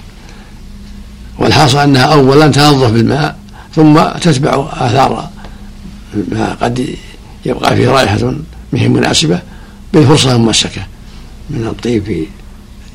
والحاصل 1.38 1.78
أنها 1.78 2.02
أولا 2.02 2.48
تنظف 2.48 2.90
بالماء 2.90 3.39
ثم 3.76 4.00
تتبع 4.20 4.68
آثار 4.72 5.30
ما 6.14 6.56
قد 6.62 6.96
يبقى 7.46 7.76
فيه 7.76 7.88
رائحة 7.88 8.34
مهي 8.72 8.88
مناسبة 8.88 9.40
بالفرصة 9.92 10.34
الممسكة 10.34 10.82
من 11.50 11.66
الطيب 11.66 12.04
في 12.04 12.26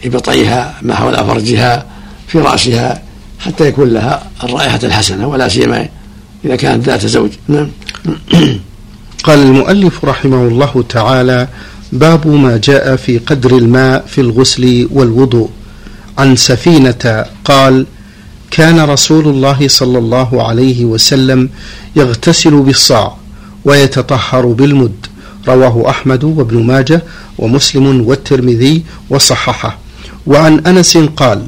إبطيها 0.05 0.75
ما 0.81 0.95
حول 0.95 1.15
فرجها 1.15 1.85
في 2.27 2.39
رأسها 2.39 3.01
حتى 3.39 3.67
يكون 3.67 3.89
لها 3.89 4.23
الرائحة 4.43 4.79
الحسنة 4.83 5.27
ولا 5.27 5.47
سيما 5.47 5.87
إذا 6.45 6.55
كانت 6.55 6.85
ذات 6.85 7.05
زوج. 7.05 7.29
نعم. 7.47 7.67
قال 9.23 9.39
المؤلف 9.39 10.05
رحمه 10.05 10.47
الله 10.47 10.83
تعالى 10.89 11.47
باب 11.91 12.27
ما 12.27 12.57
جاء 12.63 12.95
في 12.95 13.17
قدر 13.17 13.57
الماء 13.57 14.05
في 14.07 14.21
الغسل 14.21 14.89
والوضوء. 14.91 15.49
عن 16.17 16.35
سفينة 16.35 17.25
قال 17.45 17.85
كان 18.55 18.79
رسول 18.79 19.27
الله 19.27 19.67
صلى 19.67 19.97
الله 19.97 20.43
عليه 20.47 20.85
وسلم 20.85 21.49
يغتسل 21.95 22.61
بالصاع 22.61 23.15
ويتطهر 23.65 24.45
بالمد. 24.45 25.05
رواه 25.47 25.89
أحمد 25.89 26.23
وابن 26.23 26.63
ماجه 26.63 27.03
ومسلم 27.39 28.01
والترمذي 28.07 28.83
وصححه. 29.09 29.77
وعن 30.27 30.59
أنس 30.59 30.97
قال 30.97 31.41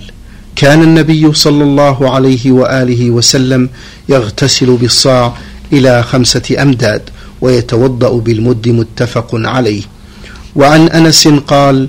كان 0.56 0.82
النبي 0.84 1.34
صلى 1.34 1.64
الله 1.64 2.10
عليه 2.10 2.52
وآله 2.52 3.12
وسلم 3.12 3.70
يغتسل 4.10 4.76
بالصاع 4.76 5.34
إلى 5.74 6.04
خمسة 6.04 6.62
أمداد 6.62 7.02
ويتوضأ 7.42 8.20
بالمد 8.20 8.68
متفق 8.70 9.30
عليه. 9.34 9.84
وعن 10.56 10.88
أنس 10.88 11.28
قال 11.28 11.88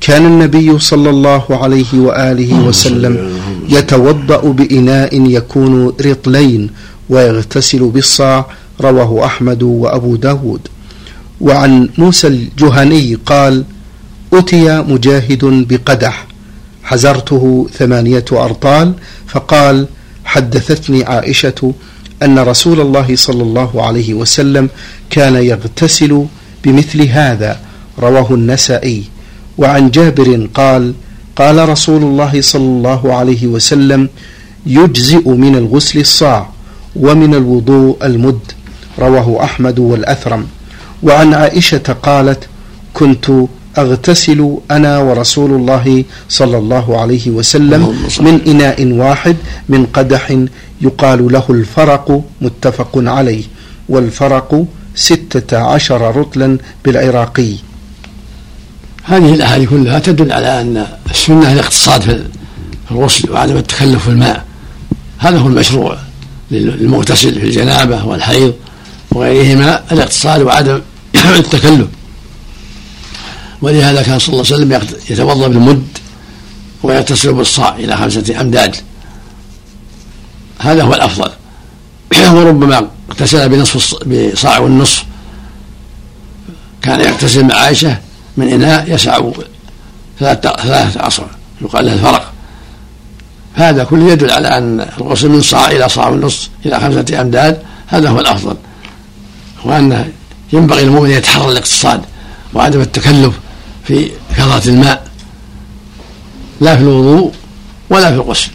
كان 0.00 0.26
النبي 0.26 0.78
صلى 0.78 1.10
الله 1.10 1.44
عليه 1.50 1.92
وآله 1.94 2.54
وسلم 2.66 3.39
يتوضأ 3.68 4.40
بإناء 4.52 5.26
يكون 5.26 5.86
رطلين 5.86 6.70
ويغتسل 7.08 7.88
بالصاع 7.88 8.46
رواه 8.80 9.24
أحمد 9.26 9.62
وأبو 9.62 10.16
داود. 10.16 10.60
وعن 11.40 11.88
موسى 11.98 12.26
الجهني 12.26 13.14
قال 13.26 13.64
أتي 14.32 14.82
مجاهد 14.82 15.44
بقدح 15.44 16.26
حزرته 16.82 17.68
ثمانية 17.78 18.24
أرطال 18.32 18.94
فقال 19.26 19.86
حدثتني 20.24 21.04
عائشة 21.04 21.74
أن 22.22 22.38
رسول 22.38 22.80
الله 22.80 23.16
صلى 23.16 23.42
الله 23.42 23.86
عليه 23.86 24.14
وسلم 24.14 24.68
كان 25.10 25.34
يغتسل 25.34 26.26
بمثل 26.64 27.02
هذا 27.02 27.60
رواه 27.98 28.34
النسائي. 28.34 29.04
وعن 29.58 29.90
جابر 29.90 30.48
قال 30.54 30.94
قال 31.40 31.68
رسول 31.68 32.02
الله 32.02 32.40
صلى 32.40 32.68
الله 32.76 33.14
عليه 33.14 33.46
وسلم 33.46 34.08
يجزئ 34.66 35.28
من 35.28 35.56
الغسل 35.56 35.98
الصاع 35.98 36.48
ومن 36.96 37.34
الوضوء 37.34 37.96
المد. 38.06 38.40
رواه 38.98 39.44
أحمد 39.44 39.78
والأثرم. 39.78 40.46
وعن 41.02 41.34
عائشة 41.34 41.86
قالت 42.02 42.48
كنت 42.94 43.26
أغتسل 43.78 44.40
أنا 44.70 44.98
ورسول 44.98 45.50
الله 45.50 46.04
صلى 46.28 46.58
الله 46.58 47.00
عليه 47.00 47.30
وسلم 47.30 47.82
من 48.20 48.40
إناء 48.46 48.78
واحد 48.92 49.36
من 49.68 49.86
قدح 49.86 50.24
يقال 50.80 51.32
له 51.32 51.46
الفرق 51.50 52.22
متفق 52.40 52.92
عليه 52.96 53.44
والفرق 53.88 54.64
ستة 54.94 55.58
عشر 55.58 56.16
رطلا 56.16 56.58
بالعراقي. 56.84 57.54
هذه 59.10 59.34
الأحاديث 59.34 59.68
كلها 59.68 59.98
تدل 59.98 60.32
على 60.32 60.60
أن 60.60 60.86
السنة 61.10 61.52
الاقتصاد 61.52 62.02
في 62.02 62.24
الغسل 62.90 63.30
وعدم 63.30 63.56
التكلف 63.56 64.04
في 64.04 64.08
الماء 64.08 64.44
هذا 65.18 65.38
هو 65.38 65.46
المشروع 65.46 65.98
للمغتسل 66.50 67.40
في 67.40 67.46
الجنابة 67.46 68.04
والحيض 68.04 68.54
وغيرهما 69.10 69.82
الاقتصاد 69.92 70.42
وعدم 70.42 70.80
التكلف. 71.38 71.88
ولهذا 73.62 74.02
كان 74.02 74.18
صلى 74.18 74.32
الله 74.32 74.44
عليه 74.52 74.54
وسلم 74.54 74.96
يتوضأ 75.10 75.48
بالمد 75.48 75.86
ويغتسل 76.82 77.32
بالصاع 77.32 77.76
إلى 77.76 77.96
خمسة 77.96 78.40
أمداد. 78.40 78.76
هذا 80.58 80.82
هو 80.82 80.94
الأفضل. 80.94 81.30
وربما 82.34 82.88
اغتسل 83.10 83.48
بنصف 83.48 83.94
بصاع 84.04 84.58
والنصف. 84.58 85.04
كان 86.82 87.00
يغتسل 87.00 87.44
مع 87.44 87.54
عائشة 87.54 88.09
من 88.40 88.48
إناء 88.48 88.94
يسع 88.94 89.30
ثلاثة 90.18 91.06
أصع 91.06 91.22
يقال 91.62 91.86
له 91.86 91.92
الفرق. 91.92 92.32
هذا 93.54 93.84
كله 93.84 94.12
يدل 94.12 94.30
على 94.30 94.48
أن 94.48 94.86
الغسل 94.98 95.28
من 95.28 95.42
صاع 95.42 95.70
إلى 95.70 95.88
صاع 95.88 96.08
ونصف 96.08 96.48
إلى 96.66 96.80
خمسة 96.80 97.20
أمداد 97.20 97.62
هذا 97.86 98.08
هو 98.08 98.20
الأفضل. 98.20 98.56
وأن 99.64 100.12
ينبغي 100.52 100.84
للمؤمن 100.84 101.10
يتحرى 101.10 101.52
الاقتصاد 101.52 102.00
وعدم 102.54 102.80
التكلف 102.80 103.34
في 103.84 104.10
كثرة 104.36 104.68
الماء 104.68 105.06
لا 106.60 106.76
في 106.76 106.82
الوضوء 106.82 107.32
ولا 107.90 108.08
في 108.10 108.14
الغسل. 108.14 108.50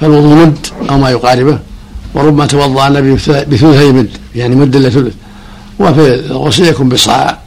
فالوضوء 0.00 0.34
مد 0.34 0.66
أو 0.90 0.98
ما 0.98 1.10
يقاربه 1.10 1.58
وربما 2.14 2.46
توضأ 2.46 2.88
النبي 2.88 3.12
بثلثي 3.14 3.92
مد 3.92 4.10
يعني 4.34 4.56
مد 4.56 4.76
إلا 4.76 4.90
ثلث. 4.90 5.14
وفي 5.78 6.14
الغسل 6.14 6.64
يكون 6.64 6.88
بصاع 6.88 7.38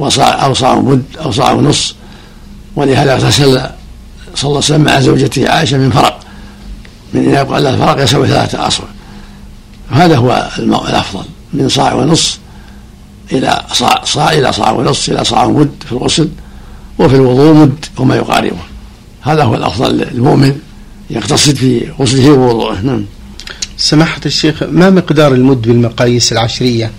وصاع 0.00 0.44
أو 0.44 0.54
صاع 0.54 0.80
مد 0.80 1.02
أو 1.20 1.30
صاع 1.30 1.52
ونص 1.52 1.94
ولهذا 2.76 3.14
اغتسل 3.14 3.44
صلى 4.34 4.48
الله 4.48 4.56
عليه 4.56 4.56
وسلم 4.56 4.84
مع 4.84 5.00
زوجته 5.00 5.48
عائشة 5.48 5.78
من 5.78 5.90
فرق. 5.90 6.20
من 7.14 7.24
إن 7.24 7.30
يقال 7.30 7.62
له 7.62 7.70
الفرق 7.70 8.02
يسوي 8.02 8.28
ثلاثة 8.28 8.66
أصبع 8.66 8.86
هذا 9.90 10.16
هو 10.16 10.50
الأفضل. 10.58 11.24
من 11.52 11.68
صاع 11.68 11.94
ونص 11.94 12.38
إلى 13.32 13.64
صاع, 13.72 14.04
صاع 14.04 14.32
إلى 14.32 14.52
صاع 14.52 14.70
ونص 14.70 15.08
إلى 15.08 15.24
صاع 15.24 15.46
مد 15.46 15.70
في 15.86 15.92
الغسل 15.92 16.28
وفي 16.98 17.16
الوضوء 17.16 17.54
مد 17.54 17.84
وما 17.98 18.16
يقاربه. 18.16 18.62
هذا 19.22 19.44
هو 19.44 19.54
الأفضل 19.54 19.96
للمؤمن 19.98 20.58
يقتصد 21.10 21.54
في 21.54 21.88
غسله 22.00 22.32
ووضوءه. 22.32 22.80
نعم. 22.80 23.04
سماحة 23.76 24.20
الشيخ 24.26 24.62
ما 24.62 24.90
مقدار 24.90 25.34
المد 25.34 25.62
بالمقاييس 25.62 26.32
العشرية؟ 26.32 26.90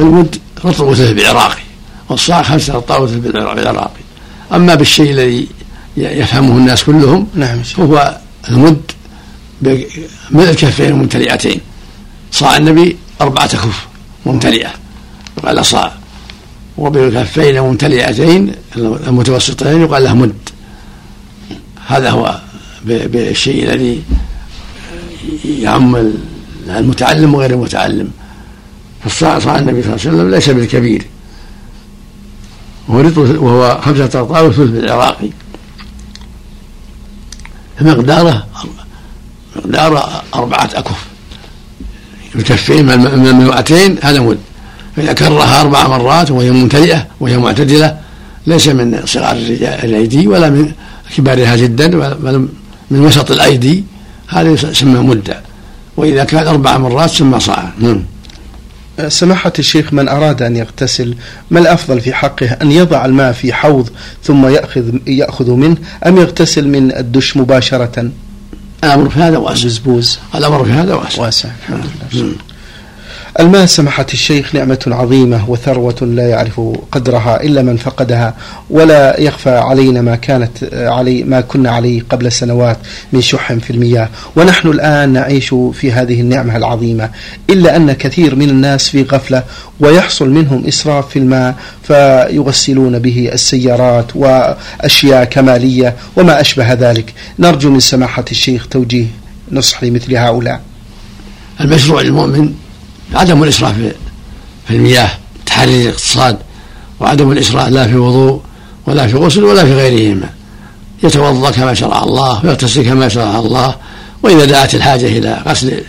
المد 0.00 0.36
وثلث 0.64 1.10
بالعراقي 1.10 1.62
والصاع 2.08 2.42
خمسة 2.42 2.78
وثلث 2.78 3.14
بالعراقي. 3.14 4.00
أما 4.52 4.74
بالشيء 4.74 5.10
الذي 5.10 5.48
يفهمه 5.96 6.56
الناس 6.56 6.84
كلهم 6.84 7.28
نعم. 7.34 7.62
هو 7.78 8.18
المد 8.48 8.82
من 10.30 10.42
الكفين 10.42 10.92
ممتلئتين. 10.92 11.60
صاع 12.32 12.56
النبي 12.56 12.96
أربعة 13.20 13.52
كف 13.52 13.86
ممتلئة 14.26 14.70
قال 15.46 15.66
صاع. 15.66 15.92
وبالكفين 16.78 17.60
ممتلئتين 17.60 18.54
المتوسطتين 18.76 19.82
يقال 19.82 20.04
له 20.04 20.14
مد. 20.14 20.48
هذا 21.86 22.10
هو 22.10 22.40
بالشيء 22.84 23.64
الذي 23.64 24.02
يعم 25.44 26.12
المتعلم 26.68 27.34
وغير 27.34 27.50
المتعلم. 27.50 28.10
فالصاع 29.02 29.38
صاع 29.38 29.58
النبي 29.58 29.82
صلى 29.82 29.94
الله 29.94 30.00
عليه 30.06 30.10
وسلم 30.10 30.30
ليس 30.30 30.50
بالكبير. 30.50 31.06
وهو 32.88 33.80
خمسة 33.84 34.20
أرطال 34.20 34.44
وثلث 34.44 34.70
بالعراقي 34.70 35.30
فمقداره 37.78 38.46
مقدار 39.56 40.22
أربعة 40.34 40.70
أكف. 40.74 41.06
الكفين 42.34 42.84
من 42.84 43.06
المنوعتين 43.06 43.96
هذا 44.02 44.20
مد 44.20 44.38
فإذا 44.96 45.12
كررها 45.12 45.60
أربع 45.60 45.88
مرات 45.88 46.30
وهي 46.30 46.50
ممتلئة 46.50 47.06
وهي 47.20 47.38
معتدلة 47.38 47.98
ليس 48.46 48.68
من 48.68 49.00
صغار 49.04 49.36
الأيدي 49.84 50.26
ولا 50.26 50.50
من 50.50 50.72
كبارها 51.16 51.56
جدا 51.56 51.86
بل 52.14 52.48
من 52.90 53.00
وسط 53.00 53.30
الأيدي. 53.30 53.84
هذا 54.28 54.50
يسمى 54.50 55.00
مدة. 55.00 55.40
وإذا 55.96 56.24
كان 56.24 56.46
أربع 56.46 56.78
مرات 56.78 57.10
سمى 57.10 57.40
صاعا 57.40 57.72
نعم. 57.78 58.02
سماحة 59.08 59.52
الشيخ 59.58 59.92
من 59.92 60.08
أراد 60.08 60.42
أن 60.42 60.56
يغتسل 60.56 61.14
ما 61.50 61.60
الأفضل 61.60 62.00
في 62.00 62.14
حقه؟ 62.14 62.46
أن 62.46 62.72
يضع 62.72 63.04
الماء 63.04 63.32
في 63.32 63.52
حوض 63.52 63.90
ثم 64.22 64.46
يأخذ 64.46 64.94
يأخذ 65.06 65.50
منه 65.50 65.76
أم 66.06 66.16
يغتسل 66.16 66.68
من 66.68 66.96
الدش 66.96 67.36
مباشرة؟ 67.36 68.10
الأمر 68.84 69.10
في 69.10 69.18
هذا 69.18 69.38
واسع. 69.38 69.68
الأمر 70.34 70.64
في 70.64 70.70
هذا 70.70 70.94
واسع. 70.94 71.22
واسع. 71.22 71.48
الحمد 71.62 71.84
لله. 72.12 72.34
الماء 73.40 73.66
سمحة 73.66 74.06
الشيخ 74.12 74.54
نعمة 74.54 74.78
عظيمة 74.86 75.50
وثروة 75.50 75.96
لا 76.02 76.28
يعرف 76.28 76.60
قدرها 76.92 77.42
إلا 77.42 77.62
من 77.62 77.76
فقدها 77.76 78.34
ولا 78.70 79.20
يخفى 79.20 79.50
علينا 79.50 80.02
ما 80.02 80.16
كانت 80.16 80.50
علي 80.72 81.22
ما 81.22 81.40
كنا 81.40 81.70
عليه 81.70 82.02
قبل 82.10 82.32
سنوات 82.32 82.78
من 83.12 83.20
شح 83.20 83.52
في 83.52 83.70
المياه. 83.70 84.08
ونحن 84.36 84.68
الآن 84.68 85.12
نعيش 85.12 85.54
في 85.72 85.92
هذه 85.92 86.20
النعمة 86.20 86.56
العظيمة. 86.56 87.10
إلا 87.50 87.76
أن 87.76 87.92
كثير 87.92 88.34
من 88.34 88.50
الناس 88.50 88.88
في 88.88 89.02
غفلة 89.02 89.42
ويحصل 89.80 90.30
منهم 90.30 90.66
إسراف 90.66 91.08
في 91.08 91.18
الماء 91.18 91.54
فيغسلون 91.82 92.98
به 92.98 93.30
السيارات 93.32 94.16
وأشياء 94.16 95.24
كمالية 95.24 95.96
وما 96.16 96.40
أشبه 96.40 96.72
ذلك. 96.72 97.14
نرجو 97.38 97.70
من 97.70 97.80
سماحة 97.80 98.24
الشيخ 98.30 98.68
توجيه 98.68 99.06
نصح 99.52 99.84
لمثل 99.84 100.16
هؤلاء. 100.16 100.60
المشروع 101.60 102.02
للمؤمن 102.02 102.54
عدم 103.14 103.42
الإسراف 103.42 103.74
في 104.68 104.76
المياه 104.76 105.10
تحري 105.46 105.82
الاقتصاد 105.82 106.38
وعدم 107.00 107.32
الإسراف 107.32 107.68
لا 107.68 107.86
في 107.86 107.96
وضوء 107.96 108.40
ولا 108.86 109.06
في 109.06 109.16
غسل 109.16 109.44
ولا 109.44 109.64
في 109.64 109.74
غيرهما. 109.74 110.30
يتوضأ 111.02 111.50
كما 111.50 111.74
شرع 111.74 112.02
الله 112.02 112.44
ويغتسل 112.44 112.84
كما 112.84 113.08
شرع 113.08 113.38
الله 113.38 113.74
وإذا 114.22 114.44
دعت 114.44 114.74
الحاجة 114.74 115.06
إلى 115.06 115.42
غسل 115.46 115.82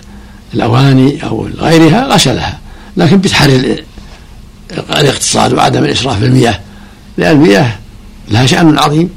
الأواني 0.53 1.23
أو 1.23 1.47
غيرها 1.57 2.07
غسلها. 2.07 2.59
لكن 2.97 3.17
بتحري 3.17 3.83
الاقتصاد 4.71 5.53
وعدم 5.53 5.83
الاسراف 5.83 6.19
في 6.19 6.25
المياه 6.25 6.59
لأن 7.17 7.31
المياه 7.31 7.75
لها 8.31 8.45
شأن 8.45 8.79
عظيم 8.79 9.09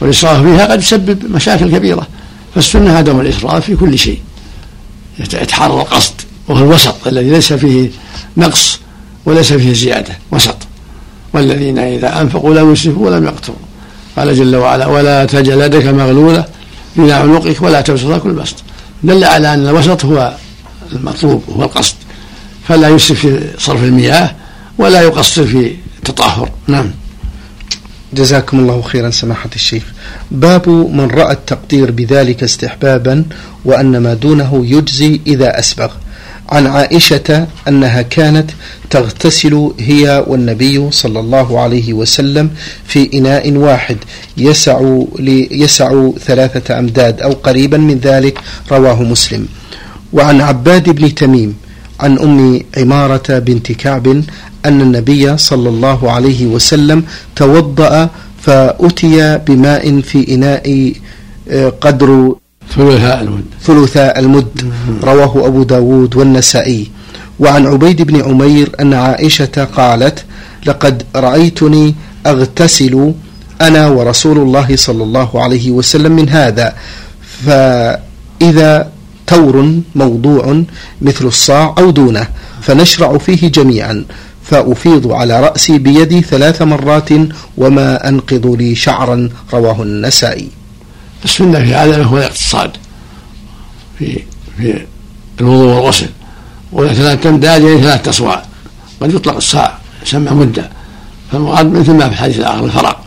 والاسراف 0.00 0.42
فيها 0.42 0.66
قد 0.66 0.80
يسبب 0.80 1.30
مشاكل 1.30 1.70
كبيرة. 1.70 2.06
فالسنة 2.54 2.92
عدم 2.92 3.20
الاسراف 3.20 3.64
في 3.64 3.76
كل 3.76 3.98
شيء. 3.98 4.20
يتحرى 5.18 5.80
القصد 5.80 6.14
وهو 6.48 6.64
الوسط 6.64 7.06
الذي 7.06 7.30
ليس 7.30 7.52
فيه 7.52 7.90
نقص 8.36 8.80
وليس 9.24 9.52
فيه 9.52 9.72
زيادة 9.72 10.18
وسط. 10.30 10.56
والذين 11.32 11.78
إذا 11.78 12.20
أنفقوا 12.20 12.54
لم 12.54 12.72
يسرفوا 12.72 13.06
ولم 13.06 13.24
يقتروا. 13.24 13.56
قال 14.16 14.36
جل 14.36 14.56
وعلا 14.56 14.86
ولا 14.86 15.24
تجعل 15.24 15.60
يدك 15.60 15.84
مغلولة 15.84 16.44
إلى 16.98 17.12
عنقك 17.12 17.62
ولا 17.62 17.80
تبسطها 17.80 18.18
كل 18.18 18.32
بسط 18.32 18.54
دل 19.02 19.24
على 19.24 19.54
أن 19.54 19.66
الوسط 19.66 20.04
هو 20.04 20.34
المطلوب 20.92 21.42
وهو 21.48 21.62
القصد. 21.62 21.94
فلا 22.68 22.88
يسرف 22.88 23.20
في 23.20 23.50
صرف 23.58 23.82
المياه 23.82 24.34
ولا 24.78 25.02
يقصر 25.02 25.46
في 25.46 25.74
التطهر. 25.98 26.50
نعم. 26.66 26.90
جزاكم 28.12 28.58
الله 28.58 28.82
خيرا 28.82 29.10
سماحة 29.10 29.50
الشيخ. 29.54 29.82
باب 30.30 30.68
من 30.68 31.10
رأى 31.10 31.32
التقدير 31.32 31.90
بذلك 31.90 32.42
استحبابا 32.42 33.24
وأن 33.64 33.98
ما 33.98 34.14
دونه 34.14 34.66
يجزي 34.66 35.20
إذا 35.26 35.58
أسبغ. 35.58 35.88
عن 36.48 36.66
عائشة 36.66 37.46
أنها 37.68 38.02
كانت 38.02 38.50
تغتسل 38.90 39.70
هي 39.78 40.24
والنبي 40.26 40.90
صلى 40.90 41.20
الله 41.20 41.60
عليه 41.60 41.92
وسلم 41.92 42.50
في 42.86 43.10
إناء 43.18 43.52
واحد. 43.52 43.96
يسع 44.36 45.02
يسع 45.50 46.10
ثلاثة 46.26 46.78
أمداد 46.78 47.20
أو 47.20 47.32
قريبا 47.32 47.78
من 47.78 47.98
ذلك 47.98 48.38
رواه 48.70 49.02
مسلم. 49.02 49.48
وعن 50.12 50.40
عباد 50.40 50.90
بن 50.90 51.14
تميم 51.14 51.54
عن 52.00 52.18
أم 52.18 52.60
عمارة 52.76 53.38
بنت 53.38 53.72
كعب 53.72 54.06
أن 54.66 54.80
النبي 54.80 55.36
صلى 55.38 55.68
الله 55.68 56.10
عليه 56.10 56.46
وسلم 56.46 57.04
توضأ 57.36 58.08
فأتي 58.42 59.38
بماء 59.46 60.00
في 60.00 60.34
إناء 60.34 60.92
آه، 61.50 61.68
قدر 61.68 62.34
ثلثاء 62.76 63.20
المد. 63.22 63.44
ثلثاء 63.62 64.18
المد. 64.18 64.72
رواه 65.02 65.46
أبو 65.46 65.62
داود 65.62 66.16
والنسائي. 66.16 66.90
وعن 67.40 67.66
عبيد 67.66 68.02
بن 68.02 68.22
عمير 68.22 68.70
أن 68.80 68.94
عائشة 68.94 69.64
قالت 69.76 70.24
لقد 70.66 71.02
رأيتني 71.16 71.94
أغتسل 72.26 73.12
أنا 73.60 73.88
ورسول 73.88 74.38
الله 74.38 74.76
صلى 74.76 75.02
الله 75.02 75.42
عليه 75.42 75.70
وسلم 75.70 76.12
من 76.12 76.28
هذا 76.28 76.74
فإذا 77.46 78.90
تور 79.26 79.80
موضوع 79.94 80.62
مثل 81.02 81.24
الصاع 81.26 81.74
أو 81.78 81.90
دونه 81.90 82.28
فنشرع 82.62 83.18
فيه 83.18 83.48
جميعا 83.48 84.04
فأفيض 84.42 85.12
على 85.12 85.40
رأسي 85.40 85.78
بيدي 85.78 86.22
ثلاث 86.22 86.62
مرات 86.62 87.08
وما 87.58 88.08
أنقض 88.08 88.46
لي 88.46 88.74
شعرا. 88.74 89.30
رواه 89.52 89.82
النسائي. 89.82 90.48
السنة 91.26 91.58
في 91.58 91.74
هذا 91.74 92.02
هو 92.02 92.18
الاقتصاد 92.18 92.70
في 93.98 94.22
في 94.56 94.86
الوضوء 95.40 95.66
والغسل. 95.66 96.08
وثلاث 96.72 97.26
أمداد 97.26 97.62
يعني 97.62 97.82
ثلاث 97.82 98.08
أصواع 98.08 98.42
قد 99.00 99.14
يطلق 99.14 99.36
الصاع 99.36 99.78
يسمى 100.02 100.30
مدة. 100.30 100.70
فالمراد 101.32 101.72
مثل 101.72 101.92
ما 101.92 102.08
في 102.08 102.12
الحديث 102.12 102.38
الآخر 102.38 102.64
الفرق 102.64 103.00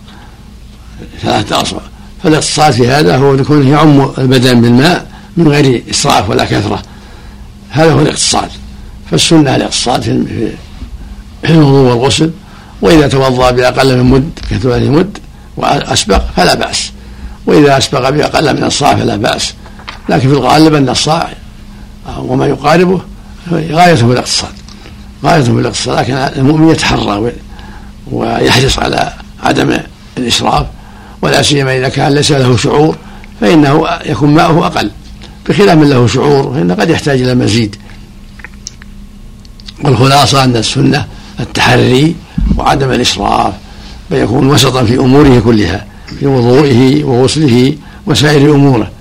ثلاثة 1.22 1.62
أصواع 1.62 1.82
فالاقتصاد 2.24 2.74
في 2.74 2.88
هذا 2.88 3.18
هو 3.18 3.34
يكون 3.34 3.68
يعم 3.68 4.12
البدن 4.18 4.62
بالماء 4.62 5.08
من 5.38 5.48
غير 5.48 5.84
إسراف 5.90 6.30
ولا 6.30 6.46
كثرة. 6.46 6.82
هذا 7.70 7.92
هو 7.92 8.02
الاقتصاد. 8.02 8.50
فالسنة 9.12 9.56
الاقتصاد 9.56 10.02
في 10.02 10.52
الوضوء 11.46 11.90
والغسل. 11.90 12.32
وإذا 12.82 13.08
توضأ 13.08 13.52
بأقل 13.52 13.98
من 13.98 14.04
مد 14.04 14.40
كثلث 14.50 14.90
مد 14.90 15.18
وأسبق 15.58 16.22
فلا 16.36 16.54
بأس. 16.56 16.92
وإذا 17.46 17.78
أسبق 17.78 18.10
بأقل 18.10 18.56
من 18.56 18.64
الصاع 18.64 18.96
فلا 18.96 19.16
بأس. 19.16 19.54
لكن 20.10 20.30
في 20.30 20.36
الغالب 20.36 20.74
أن 20.74 20.90
الصاع 20.90 21.34
وما 22.18 22.46
يقاربه 22.46 23.02
غايته 23.52 24.08
في 24.08 24.14
الاقتصاد 24.14 24.52
غايته 25.24 25.54
في 25.54 25.60
الاقتصاد 25.60 26.00
لكن 26.00 26.14
المؤمن 26.14 26.70
يتحرى 26.70 27.32
ويحرص 28.12 28.80
على 28.80 29.14
عدم 29.44 29.78
الإسراف. 30.18 30.66
ولا 31.22 31.42
سيما 31.42 31.78
إذا 31.78 31.90
كان 31.90 32.14
ليس 32.14 32.32
له 32.32 32.58
شعور 32.58 32.98
فإنه 33.42 33.88
يكون 34.06 34.34
ماؤه 34.34 34.66
أقل. 34.68 34.92
بخلاف 35.50 35.78
من 35.78 35.90
له 35.90 36.08
شعور 36.08 36.54
فإنه 36.54 36.74
قد 36.74 36.90
يحتاج 36.90 37.22
إلى 37.22 37.36
مزيد. 37.36 37.76
والخلاصة 39.84 40.44
أن 40.44 40.56
السنة 40.56 41.06
التحري 41.40 42.16
وعدم 42.58 42.92
الإسراف 42.92 43.54
فيكون 44.10 44.48
وسطا 44.50 44.84
في 44.84 45.00
أموره 45.00 45.40
كلها. 45.40 45.86
في 46.20 46.28
وضوئه 46.28 47.04
وغسله 47.04 47.74
وسائر 48.06 48.56
أموره 48.56 48.92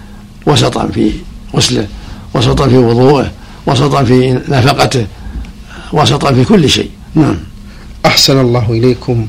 وسطا 0.47 0.87
في 0.87 1.11
غسله 1.57 1.87
وسطا 2.35 2.69
في 2.69 2.79
وضوءه 2.79 3.31
وسطا 3.67 4.05
في 4.05 4.41
نفقته 4.49 5.07
وسطا 5.93 6.33
في 6.33 6.45
كل 6.45 6.71
شيء. 6.71 6.91
نعم. 7.15 7.37
أحسن 8.07 8.41
الله 8.41 8.71
إليكم. 8.71 9.27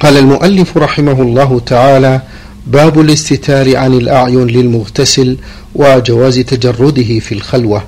قال 0.00 0.16
المؤلف 0.16 0.76
رحمه 0.76 1.22
الله 1.22 1.60
تعالى 1.66 2.22
باب 2.66 3.00
الاستتار 3.00 3.76
عن 3.76 3.94
الأعين 3.94 4.46
للمغتسل 4.46 5.36
وجواز 5.74 6.38
تجرده 6.38 7.18
في 7.18 7.32
الخلوة. 7.32 7.82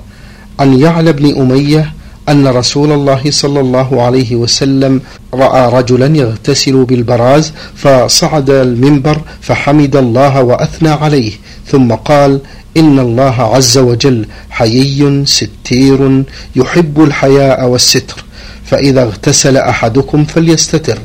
عن 0.59 0.79
يعلى 0.79 1.13
بن 1.13 1.41
أمية 1.41 1.93
أن 2.29 2.47
رسول 2.47 2.91
الله 2.91 3.21
صلى 3.29 3.59
الله 3.59 4.01
عليه 4.01 4.35
وسلم 4.35 5.01
رأى 5.33 5.79
رجلا 5.79 6.17
يغتسل 6.17 6.83
بالبراز 6.83 7.53
فصعد 7.75 8.49
المنبر 8.49 9.21
فحمد 9.41 9.95
الله 9.95 10.43
وأثنى 10.43 10.89
عليه 10.89 11.31
ثم 11.67 11.91
قال 11.93 12.41
إن 12.77 12.99
الله 12.99 13.41
عز 13.55 13.77
وجل 13.77 14.25
حيي 14.49 15.25
ستير 15.25 16.23
يحب 16.55 17.03
الحياء 17.03 17.67
والستر 17.67 18.23
فإذا 18.65 19.03
اغتسل 19.03 19.57
أحدكم 19.57 20.25
فليستتر. 20.25 20.99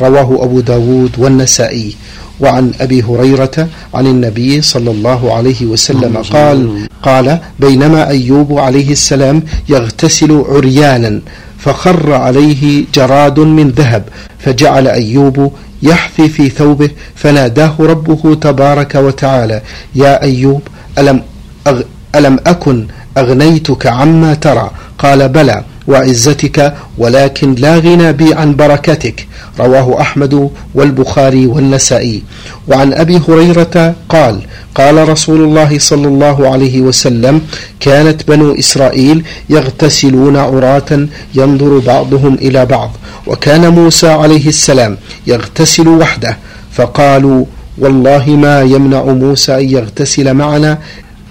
رواه 0.00 0.44
أبو 0.44 0.60
داود 0.60 1.10
والنسائي. 1.18 1.96
وعن 2.40 2.72
أبي 2.80 3.02
هريرة 3.02 3.68
عن 3.94 4.06
النبي 4.06 4.62
صلى 4.62 4.90
الله 4.90 5.34
عليه 5.34 5.66
وسلم 5.66 6.16
قال 6.16 6.88
قال 7.02 7.38
بينما 7.60 8.08
أيوب 8.08 8.58
عليه 8.58 8.92
السلام 8.92 9.42
يغتسل 9.68 10.44
عريانا 10.48 11.20
فخر 11.58 12.12
عليه 12.12 12.84
جراد 12.94 13.40
من 13.40 13.68
ذهب 13.70 14.02
فجعل 14.38 14.88
أيوب 14.88 15.52
يحثي 15.82 16.28
في 16.28 16.48
ثوبه 16.48 16.90
فناداه 17.14 17.74
ربه 17.80 18.34
تبارك 18.34 18.94
وتعالى 18.94 19.62
يا 19.94 20.22
أيوب 20.22 20.62
ألم, 20.98 21.22
أغ 21.66 21.82
ألم 22.14 22.38
أكن 22.46 22.86
أغنيتك 23.18 23.86
عما 23.86 24.34
ترى؟ 24.34 24.70
قال 24.98 25.28
بلى. 25.28 25.64
وعزتك 25.88 26.74
ولكن 26.98 27.54
لا 27.54 27.74
غنى 27.78 28.12
بي 28.12 28.34
عن 28.34 28.56
بركتك. 28.56 29.26
رواه 29.60 30.00
أحمد 30.00 30.50
والبخاري 30.74 31.46
والنسائي. 31.46 32.22
وعن 32.68 32.92
أبي 32.92 33.20
هريرة 33.28 33.94
قال 34.08 34.40
قال 34.74 35.08
رسول 35.08 35.40
الله 35.44 35.78
صلى 35.78 36.08
الله 36.08 36.48
عليه 36.52 36.80
وسلم 36.80 37.40
كانت 37.80 38.28
بنو 38.28 38.54
إسرائيل 38.58 39.24
يغتسلون 39.50 40.36
عراة 40.36 40.90
ينظر 41.34 41.78
بعضهم 41.78 42.34
إلى 42.34 42.66
بعض. 42.66 42.90
وكان 43.26 43.68
موسى 43.68 44.08
عليه 44.08 44.46
السلام 44.48 44.96
يغتسل 45.26 45.88
وحده. 45.88 46.36
فقالوا 46.72 47.44
والله 47.78 48.24
ما 48.28 48.62
يمنع 48.62 49.04
موسى 49.04 49.54
أن 49.54 49.70
يغتسل 49.70 50.34
معنا 50.34 50.78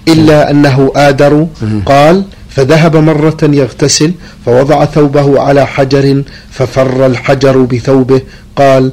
إلا 0.08 0.52
أنه 0.52 0.91
آدر. 0.96 1.48
قال 1.86 2.24
فذهب 2.58 2.96
مرة 2.96 3.38
يغتسل 3.43 4.12
فوضع 4.46 4.86
ثوبه 4.86 5.41
على 5.41 5.67
حجر 5.67 6.24
ففر 6.52 7.06
الحجر 7.06 7.58
بثوبه 7.58 8.22
قال 8.56 8.91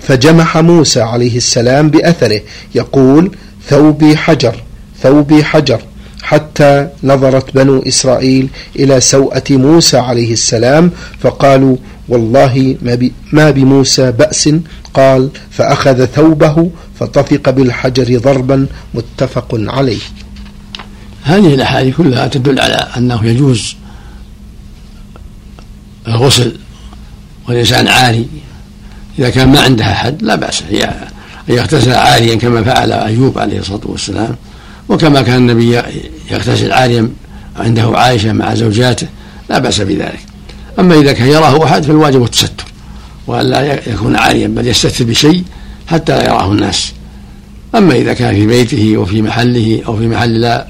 فجمح 0.00 0.58
موسى 0.58 1.00
عليه 1.00 1.36
السلام 1.36 1.90
بأثره. 1.90 2.40
يقول 2.74 3.30
ثوبي 3.68 4.16
حجر 4.16 4.56
ثوبي 5.02 5.44
حجر 5.44 5.80
حتى 6.22 6.88
نظرت 7.04 7.54
بنو 7.54 7.82
إسرائيل 7.82 8.48
إلى 8.76 9.00
سوءة 9.00 9.42
موسى 9.50 9.98
عليه 9.98 10.32
السلام 10.32 10.90
فقالوا 11.20 11.76
والله 12.08 12.76
ما 13.32 13.50
بموسى 13.50 14.12
بأس. 14.12 14.48
قال 14.94 15.30
فأخذ 15.50 16.04
ثوبه 16.04 16.70
فطفق 17.00 17.50
بالحجر 17.50 18.18
ضربا 18.18 18.66
متفق 18.94 19.48
عليه. 19.52 20.00
هذه 21.22 21.54
الأحاديث 21.54 21.96
كلها 21.96 22.26
تدل 22.26 22.60
على 22.60 22.88
أنه 22.96 23.24
يجوز 23.24 23.76
الغسل 26.08 26.56
والإنسان 27.48 27.88
عاري. 27.88 28.26
إذا 29.18 29.30
كان 29.30 29.48
ما 29.48 29.60
عنده 29.60 29.92
أحد 29.92 30.22
لا 30.22 30.34
بأس 30.34 30.62
أن 30.62 30.90
يغتسل 31.48 31.92
عاريا 31.92 32.34
كما 32.34 32.62
فعل 32.62 32.92
أيوب 32.92 33.38
عليه 33.38 33.58
الصلاة 33.58 33.80
والسلام. 33.84 34.36
وكما 34.88 35.22
كان 35.22 35.36
النبي 35.36 35.82
يغتسل 36.30 36.72
عاريا 36.72 37.08
عنده 37.56 37.98
عائشة 37.98 38.32
مع 38.32 38.54
زوجاته 38.54 39.06
لا 39.50 39.58
بأس 39.58 39.80
بذلك. 39.80 40.20
أما 40.78 40.94
إذا 40.94 41.12
كان 41.12 41.28
يراه 41.28 41.64
أحد 41.64 41.84
فالواجب 41.84 42.24
التستر 42.24 42.64
وأن 43.26 43.46
لا 43.46 43.88
يكون 43.88 44.16
عاريا 44.16 44.48
بل 44.48 44.66
يستتر 44.66 45.04
بشيء 45.04 45.44
حتى 45.86 46.12
لا 46.12 46.24
يراه 46.24 46.52
الناس. 46.52 46.92
أما 47.74 47.94
إذا 47.94 48.12
كان 48.12 48.34
في 48.34 48.46
بيته 48.46 48.96
وفي 48.96 49.22
محله 49.22 49.82
أو 49.86 49.96
في 49.96 50.08
محل 50.08 50.40
لا 50.40 50.66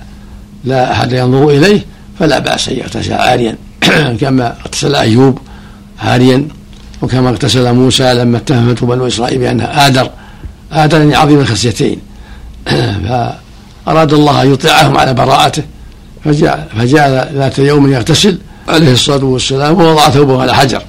لا 0.65 0.93
أحد 0.93 1.13
ينظر 1.13 1.49
إليه 1.49 1.85
فلا 2.19 2.39
بأس 2.39 2.69
أن 2.69 2.77
يغتسل 2.77 3.13
عاريا. 3.13 3.57
كما 4.21 4.57
اغتسل 4.61 4.95
أيوب 4.95 5.39
عاريا 5.99 6.49
وكما 7.03 7.31
اغتسل 7.31 7.73
موسى 7.73 8.15
لما 8.15 8.37
اتهمته 8.37 8.87
بنو 8.87 9.07
إسرائيل 9.07 9.39
بأنها 9.39 9.87
آدر. 9.87 10.11
آدر 10.73 10.99
يعني 10.99 11.15
عظيم 11.15 11.41
الخصيتين. 11.41 11.99
فأراد 13.87 14.13
الله 14.13 14.43
أن 14.43 14.53
يطيعهم 14.53 14.99
على 14.99 15.15
براءته 15.15 15.63
فجعل, 16.25 16.65
فجعل 16.79 17.29
ذات 17.35 17.59
يوم 17.59 17.93
يغتسل 17.93 18.39
عليه 18.69 18.93
الصلاة 18.93 19.25
والسلام 19.25 19.75
ووضع 19.75 20.11
ثوبه 20.11 20.43
على 20.43 20.55
حجر. 20.55 20.83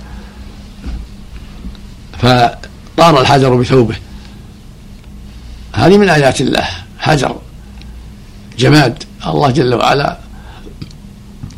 فطار 2.21 3.21
الحجر 3.21 3.55
بثوبه. 3.55 3.95
هذه 5.73 5.97
من 5.97 6.09
آيات 6.09 6.41
الله. 6.41 6.67
حجر 6.99 7.35
جماد. 8.59 9.03
الله 9.27 9.51
جل 9.51 9.73
وعلا 9.73 10.17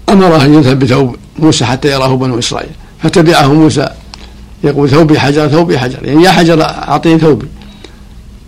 أمره 0.09 0.45
أن 0.45 0.53
يذهب 0.53 0.79
بثوب 0.79 1.15
موسى 1.39 1.65
حتى 1.65 1.91
يراه 1.91 2.15
بنو 2.15 2.39
إسرائيل 2.39 2.71
فتبعه 3.03 3.53
موسى 3.53 3.89
يقول 4.63 4.89
ثوبي 4.89 5.19
حجر 5.19 5.47
ثوبي 5.47 5.79
حجر 5.79 6.05
يعني 6.05 6.23
يا 6.23 6.31
حجر 6.31 6.61
أعطيني 6.61 7.19
ثوبي. 7.19 7.47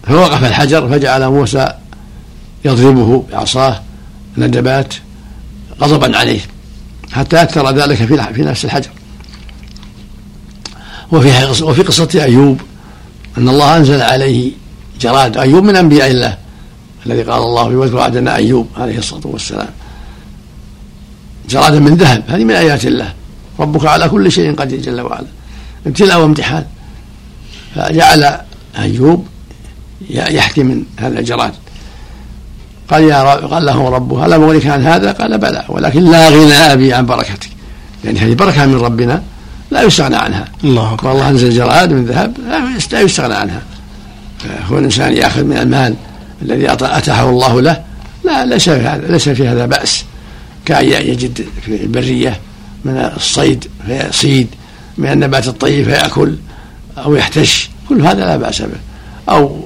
فوقف 0.08 0.44
الحجر 0.44 0.90
فجعل 0.90 1.30
موسى 1.30 1.74
يضربه 2.66 3.24
بعصاه 3.32 3.82
ندبات 4.38 4.94
غضبا 5.82 6.18
عليه 6.18 6.40
حتى 7.12 7.42
أكثر 7.42 7.72
ذلك 7.72 7.96
في 7.96 8.34
في 8.34 8.42
نفس 8.42 8.66
الحجر. 8.66 8.90
وفي 11.12 11.64
وفي 11.64 11.82
قصة 11.82 12.10
أيوب 12.16 12.62
أن 13.38 13.50
الله 13.50 13.78
أنزل 13.78 14.02
عليه 14.02 14.52
جراد 15.02 15.38
أيوب 15.38 15.64
من 15.64 15.76
أنبياء 15.76 16.12
الله. 16.12 16.38
الذي 17.08 17.24
قال 17.24 17.42
الله 17.42 17.70
في 17.70 17.76
واذكر 17.76 18.00
عبدنا 18.00 18.36
أيوب 18.36 18.68
عليه 18.78 18.98
الصلاة 18.98 19.28
والسلام. 19.28 19.70
جرادا 21.50 21.80
من 21.80 21.96
ذهب 21.96 22.24
هذه 22.28 22.44
من 22.44 22.52
آيات 22.52 22.86
الله. 22.86 23.14
ربك 23.60 23.86
على 23.86 24.10
كل 24.10 24.32
شيء 24.32 24.56
قدير 24.56 24.82
جل 24.82 25.02
وعلا. 25.02 25.28
ابتلاء 25.88 26.20
وامتحان. 26.20 26.66
فجعل 27.76 28.38
أيوب 28.80 29.28
يحكي 30.10 30.64
من 30.64 30.84
هذا 30.98 31.20
الجراد. 31.20 31.54
قال 32.90 33.04
يا 33.04 33.24
رب 33.24 33.54
قال 33.54 33.66
له 33.66 33.90
ربه 33.90 34.26
ألم 34.26 34.44
أغنك 34.44 34.68
عن 34.68 34.84
هذا؟ 34.84 35.12
قال 35.12 35.38
بلى 35.38 35.66
ولكن 35.70 36.04
لا 36.12 36.30
غنى 36.30 36.54
أبي 36.54 36.94
عن 36.94 37.06
بركتك. 37.06 37.50
يعني 38.06 38.20
هذه 38.20 38.34
بركة 38.34 38.66
من 38.66 38.76
ربنا 38.76 39.24
لا 39.72 39.82
يستغنى 39.82 40.16
عنها. 40.16 40.46
الله 40.64 40.94
أكبر. 40.94 41.10
والله 41.10 41.30
أنزل 41.30 41.50
جراد 41.50 41.94
من 41.94 42.06
ذهب 42.06 42.38
لا 42.92 43.02
يستغنى 43.02 43.34
عنها. 43.34 43.62
فهو 44.40 44.78
الإنسان 44.78 45.14
يأخذ 45.14 45.44
من 45.44 45.58
المال. 45.58 45.96
الذي 46.42 46.72
أتاحه 46.72 47.30
الله 47.30 47.62
له 47.62 47.84
لا 48.26 48.46
ليس 48.46 48.70
في 48.70 48.82
هذا 48.82 49.08
ليس 49.08 49.30
في 49.30 49.48
هذا 49.48 49.66
بأس. 49.66 50.06
كأن 50.66 50.86
يجد 50.86 51.46
في 51.62 51.84
البرية 51.84 52.40
من 52.86 53.12
الصيد 53.16 53.68
فيصيد 53.88 54.48
من 54.98 55.12
النبات 55.12 55.48
الطيب 55.48 55.86
فيأكل 55.86 56.36
أو 56.98 57.16
يحتش. 57.16 57.70
كل 57.90 58.02
هذا 58.02 58.20
لا 58.20 58.38
بأس 58.38 58.62
به. 58.62 58.80
أو 59.30 59.60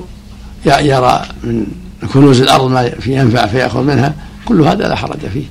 يرى 0.65 1.25
من 1.43 1.65
كنوز 2.13 2.41
الأرض 2.41 2.71
ما 2.71 2.91
ينفع 3.05 3.45
فيأخذ 3.45 3.83
منها. 3.83 4.13
كل 4.45 4.61
هذا 4.61 4.87
لا 4.87 4.95
حرج 4.95 5.19
فيه. 5.33 5.45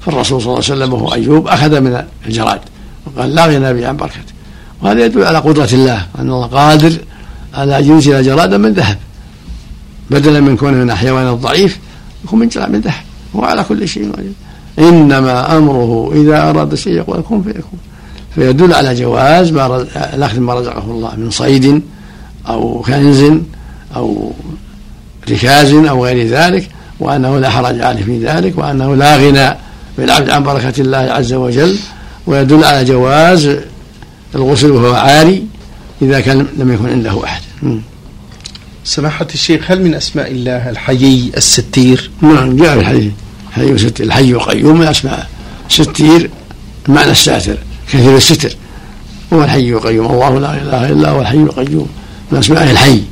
فالرسول 0.00 0.42
صلى 0.42 0.52
الله 0.52 0.64
عليه 0.64 0.74
وسلم 0.74 0.92
وهو 0.92 1.14
أيوب 1.14 1.48
أخذ 1.48 1.80
من 1.80 2.02
الجراد 2.26 2.60
وقال 3.06 3.34
لا 3.34 3.46
غنى 3.46 3.74
بي 3.74 3.86
عن 3.86 3.96
بركته. 3.96 4.34
وهذا 4.82 5.04
يدل 5.04 5.24
على 5.24 5.38
قدرة 5.38 5.68
الله 5.72 6.06
أن 6.18 6.30
الله 6.30 6.46
قادر 6.46 6.92
على 7.54 7.78
أن 7.78 7.84
ينزل 7.84 8.22
جرادا 8.22 8.58
من 8.58 8.72
ذهب. 8.72 8.98
بدلا 10.10 10.40
من 10.40 10.56
كونه 10.56 10.76
من 10.76 10.90
الحيوان 10.90 11.28
الضعيف 11.28 11.78
يكون 12.24 12.38
من 12.38 12.48
من 12.68 12.80
ذهب 12.80 13.04
هو 13.36 13.44
على 13.44 13.64
كل 13.64 13.88
شيء 13.88 14.12
قدير. 14.12 14.32
إنما 14.78 15.56
أمره 15.56 16.12
إذا 16.14 16.50
أراد 16.50 16.74
شيء 16.74 16.92
يقول 16.92 17.22
كن 17.28 17.42
فيكون. 17.42 17.78
فيدل 18.34 18.74
على 18.74 18.94
جواز 18.94 19.52
ما 19.52 19.86
الأخذ 20.14 20.40
ما 20.40 20.54
رزقه 20.54 20.84
الله 20.90 21.16
من 21.16 21.30
صيد 21.30 21.82
أو 22.48 22.82
كنز 22.86 23.32
أو 23.96 24.32
ركاز 25.30 25.72
أو 25.72 26.04
غير 26.04 26.26
ذلك 26.26 26.68
وأنه 27.00 27.38
لا 27.38 27.50
حرج 27.50 27.80
عليه 27.80 28.02
في 28.02 28.26
ذلك 28.26 28.58
وأنه 28.58 28.94
لا 28.94 29.16
غنى 29.16 29.56
بالعبد 29.98 30.30
عن 30.30 30.42
بركة 30.42 30.80
الله 30.80 30.98
عز 30.98 31.32
وجل. 31.32 31.76
ويدل 32.26 32.64
على 32.64 32.84
جواز 32.84 33.56
الغسل 34.34 34.70
وهو 34.70 34.94
عاري 34.94 35.46
إذا 36.02 36.20
كان 36.20 36.46
لم 36.56 36.72
يكن 36.72 36.88
عنده 36.88 37.24
أحد. 37.24 37.42
سماحة 38.86 39.26
الشيخ 39.34 39.70
هل 39.70 39.82
من 39.82 39.94
أسماء 39.94 40.30
الله 40.30 40.70
الحيي 40.70 41.32
الستير؟ 41.36 42.10
نعم 42.22 42.56
جاء 42.56 42.74
في 42.74 42.80
الحديث 42.80 43.12
الحيي 43.56 43.78
ستير 43.78 44.06
الحي 44.06 44.34
قيوم 44.34 44.78
من 44.78 44.86
أسماء 44.86 45.28
ستير 45.68 46.30
معنى 46.88 47.10
الساتر 47.10 47.56
كثير 47.92 48.16
الستر. 48.16 48.56
هو 49.32 49.44
الحي 49.44 49.72
القيوم 49.72 50.06
الله 50.06 50.38
لا 50.38 50.62
إله 50.62 50.92
إلا 50.92 51.08
هو 51.10 51.20
الحي 51.20 51.36
القيوم. 51.36 51.88
من 52.32 52.38
اسمائه 52.38 52.70
الحي 52.70 53.02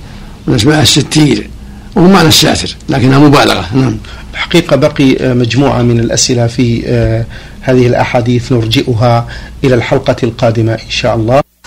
من 0.47 0.55
اسمائه 0.55 0.83
الستير 0.83 1.51
وهو 1.95 2.09
معنى 2.09 2.29
الساتر 2.29 2.77
لكنها 2.89 3.19
مبالغة. 3.19 3.67
نعم. 3.75 3.97
الحقيقة 4.33 4.77
بقي 4.77 5.35
مجموعة 5.35 5.83
من 5.83 6.01
الأسئلة 6.01 6.47
في 6.47 6.83
آه، 6.87 7.25
هذه 7.61 7.87
الأحاديث 7.87 8.53
نرجئها 8.53 9.29
إلى 9.65 9.75
الحلقة 9.75 10.17
القادمة 10.23 10.73
إن 10.73 10.91
شاء 10.91 11.17
الله. 11.17 11.44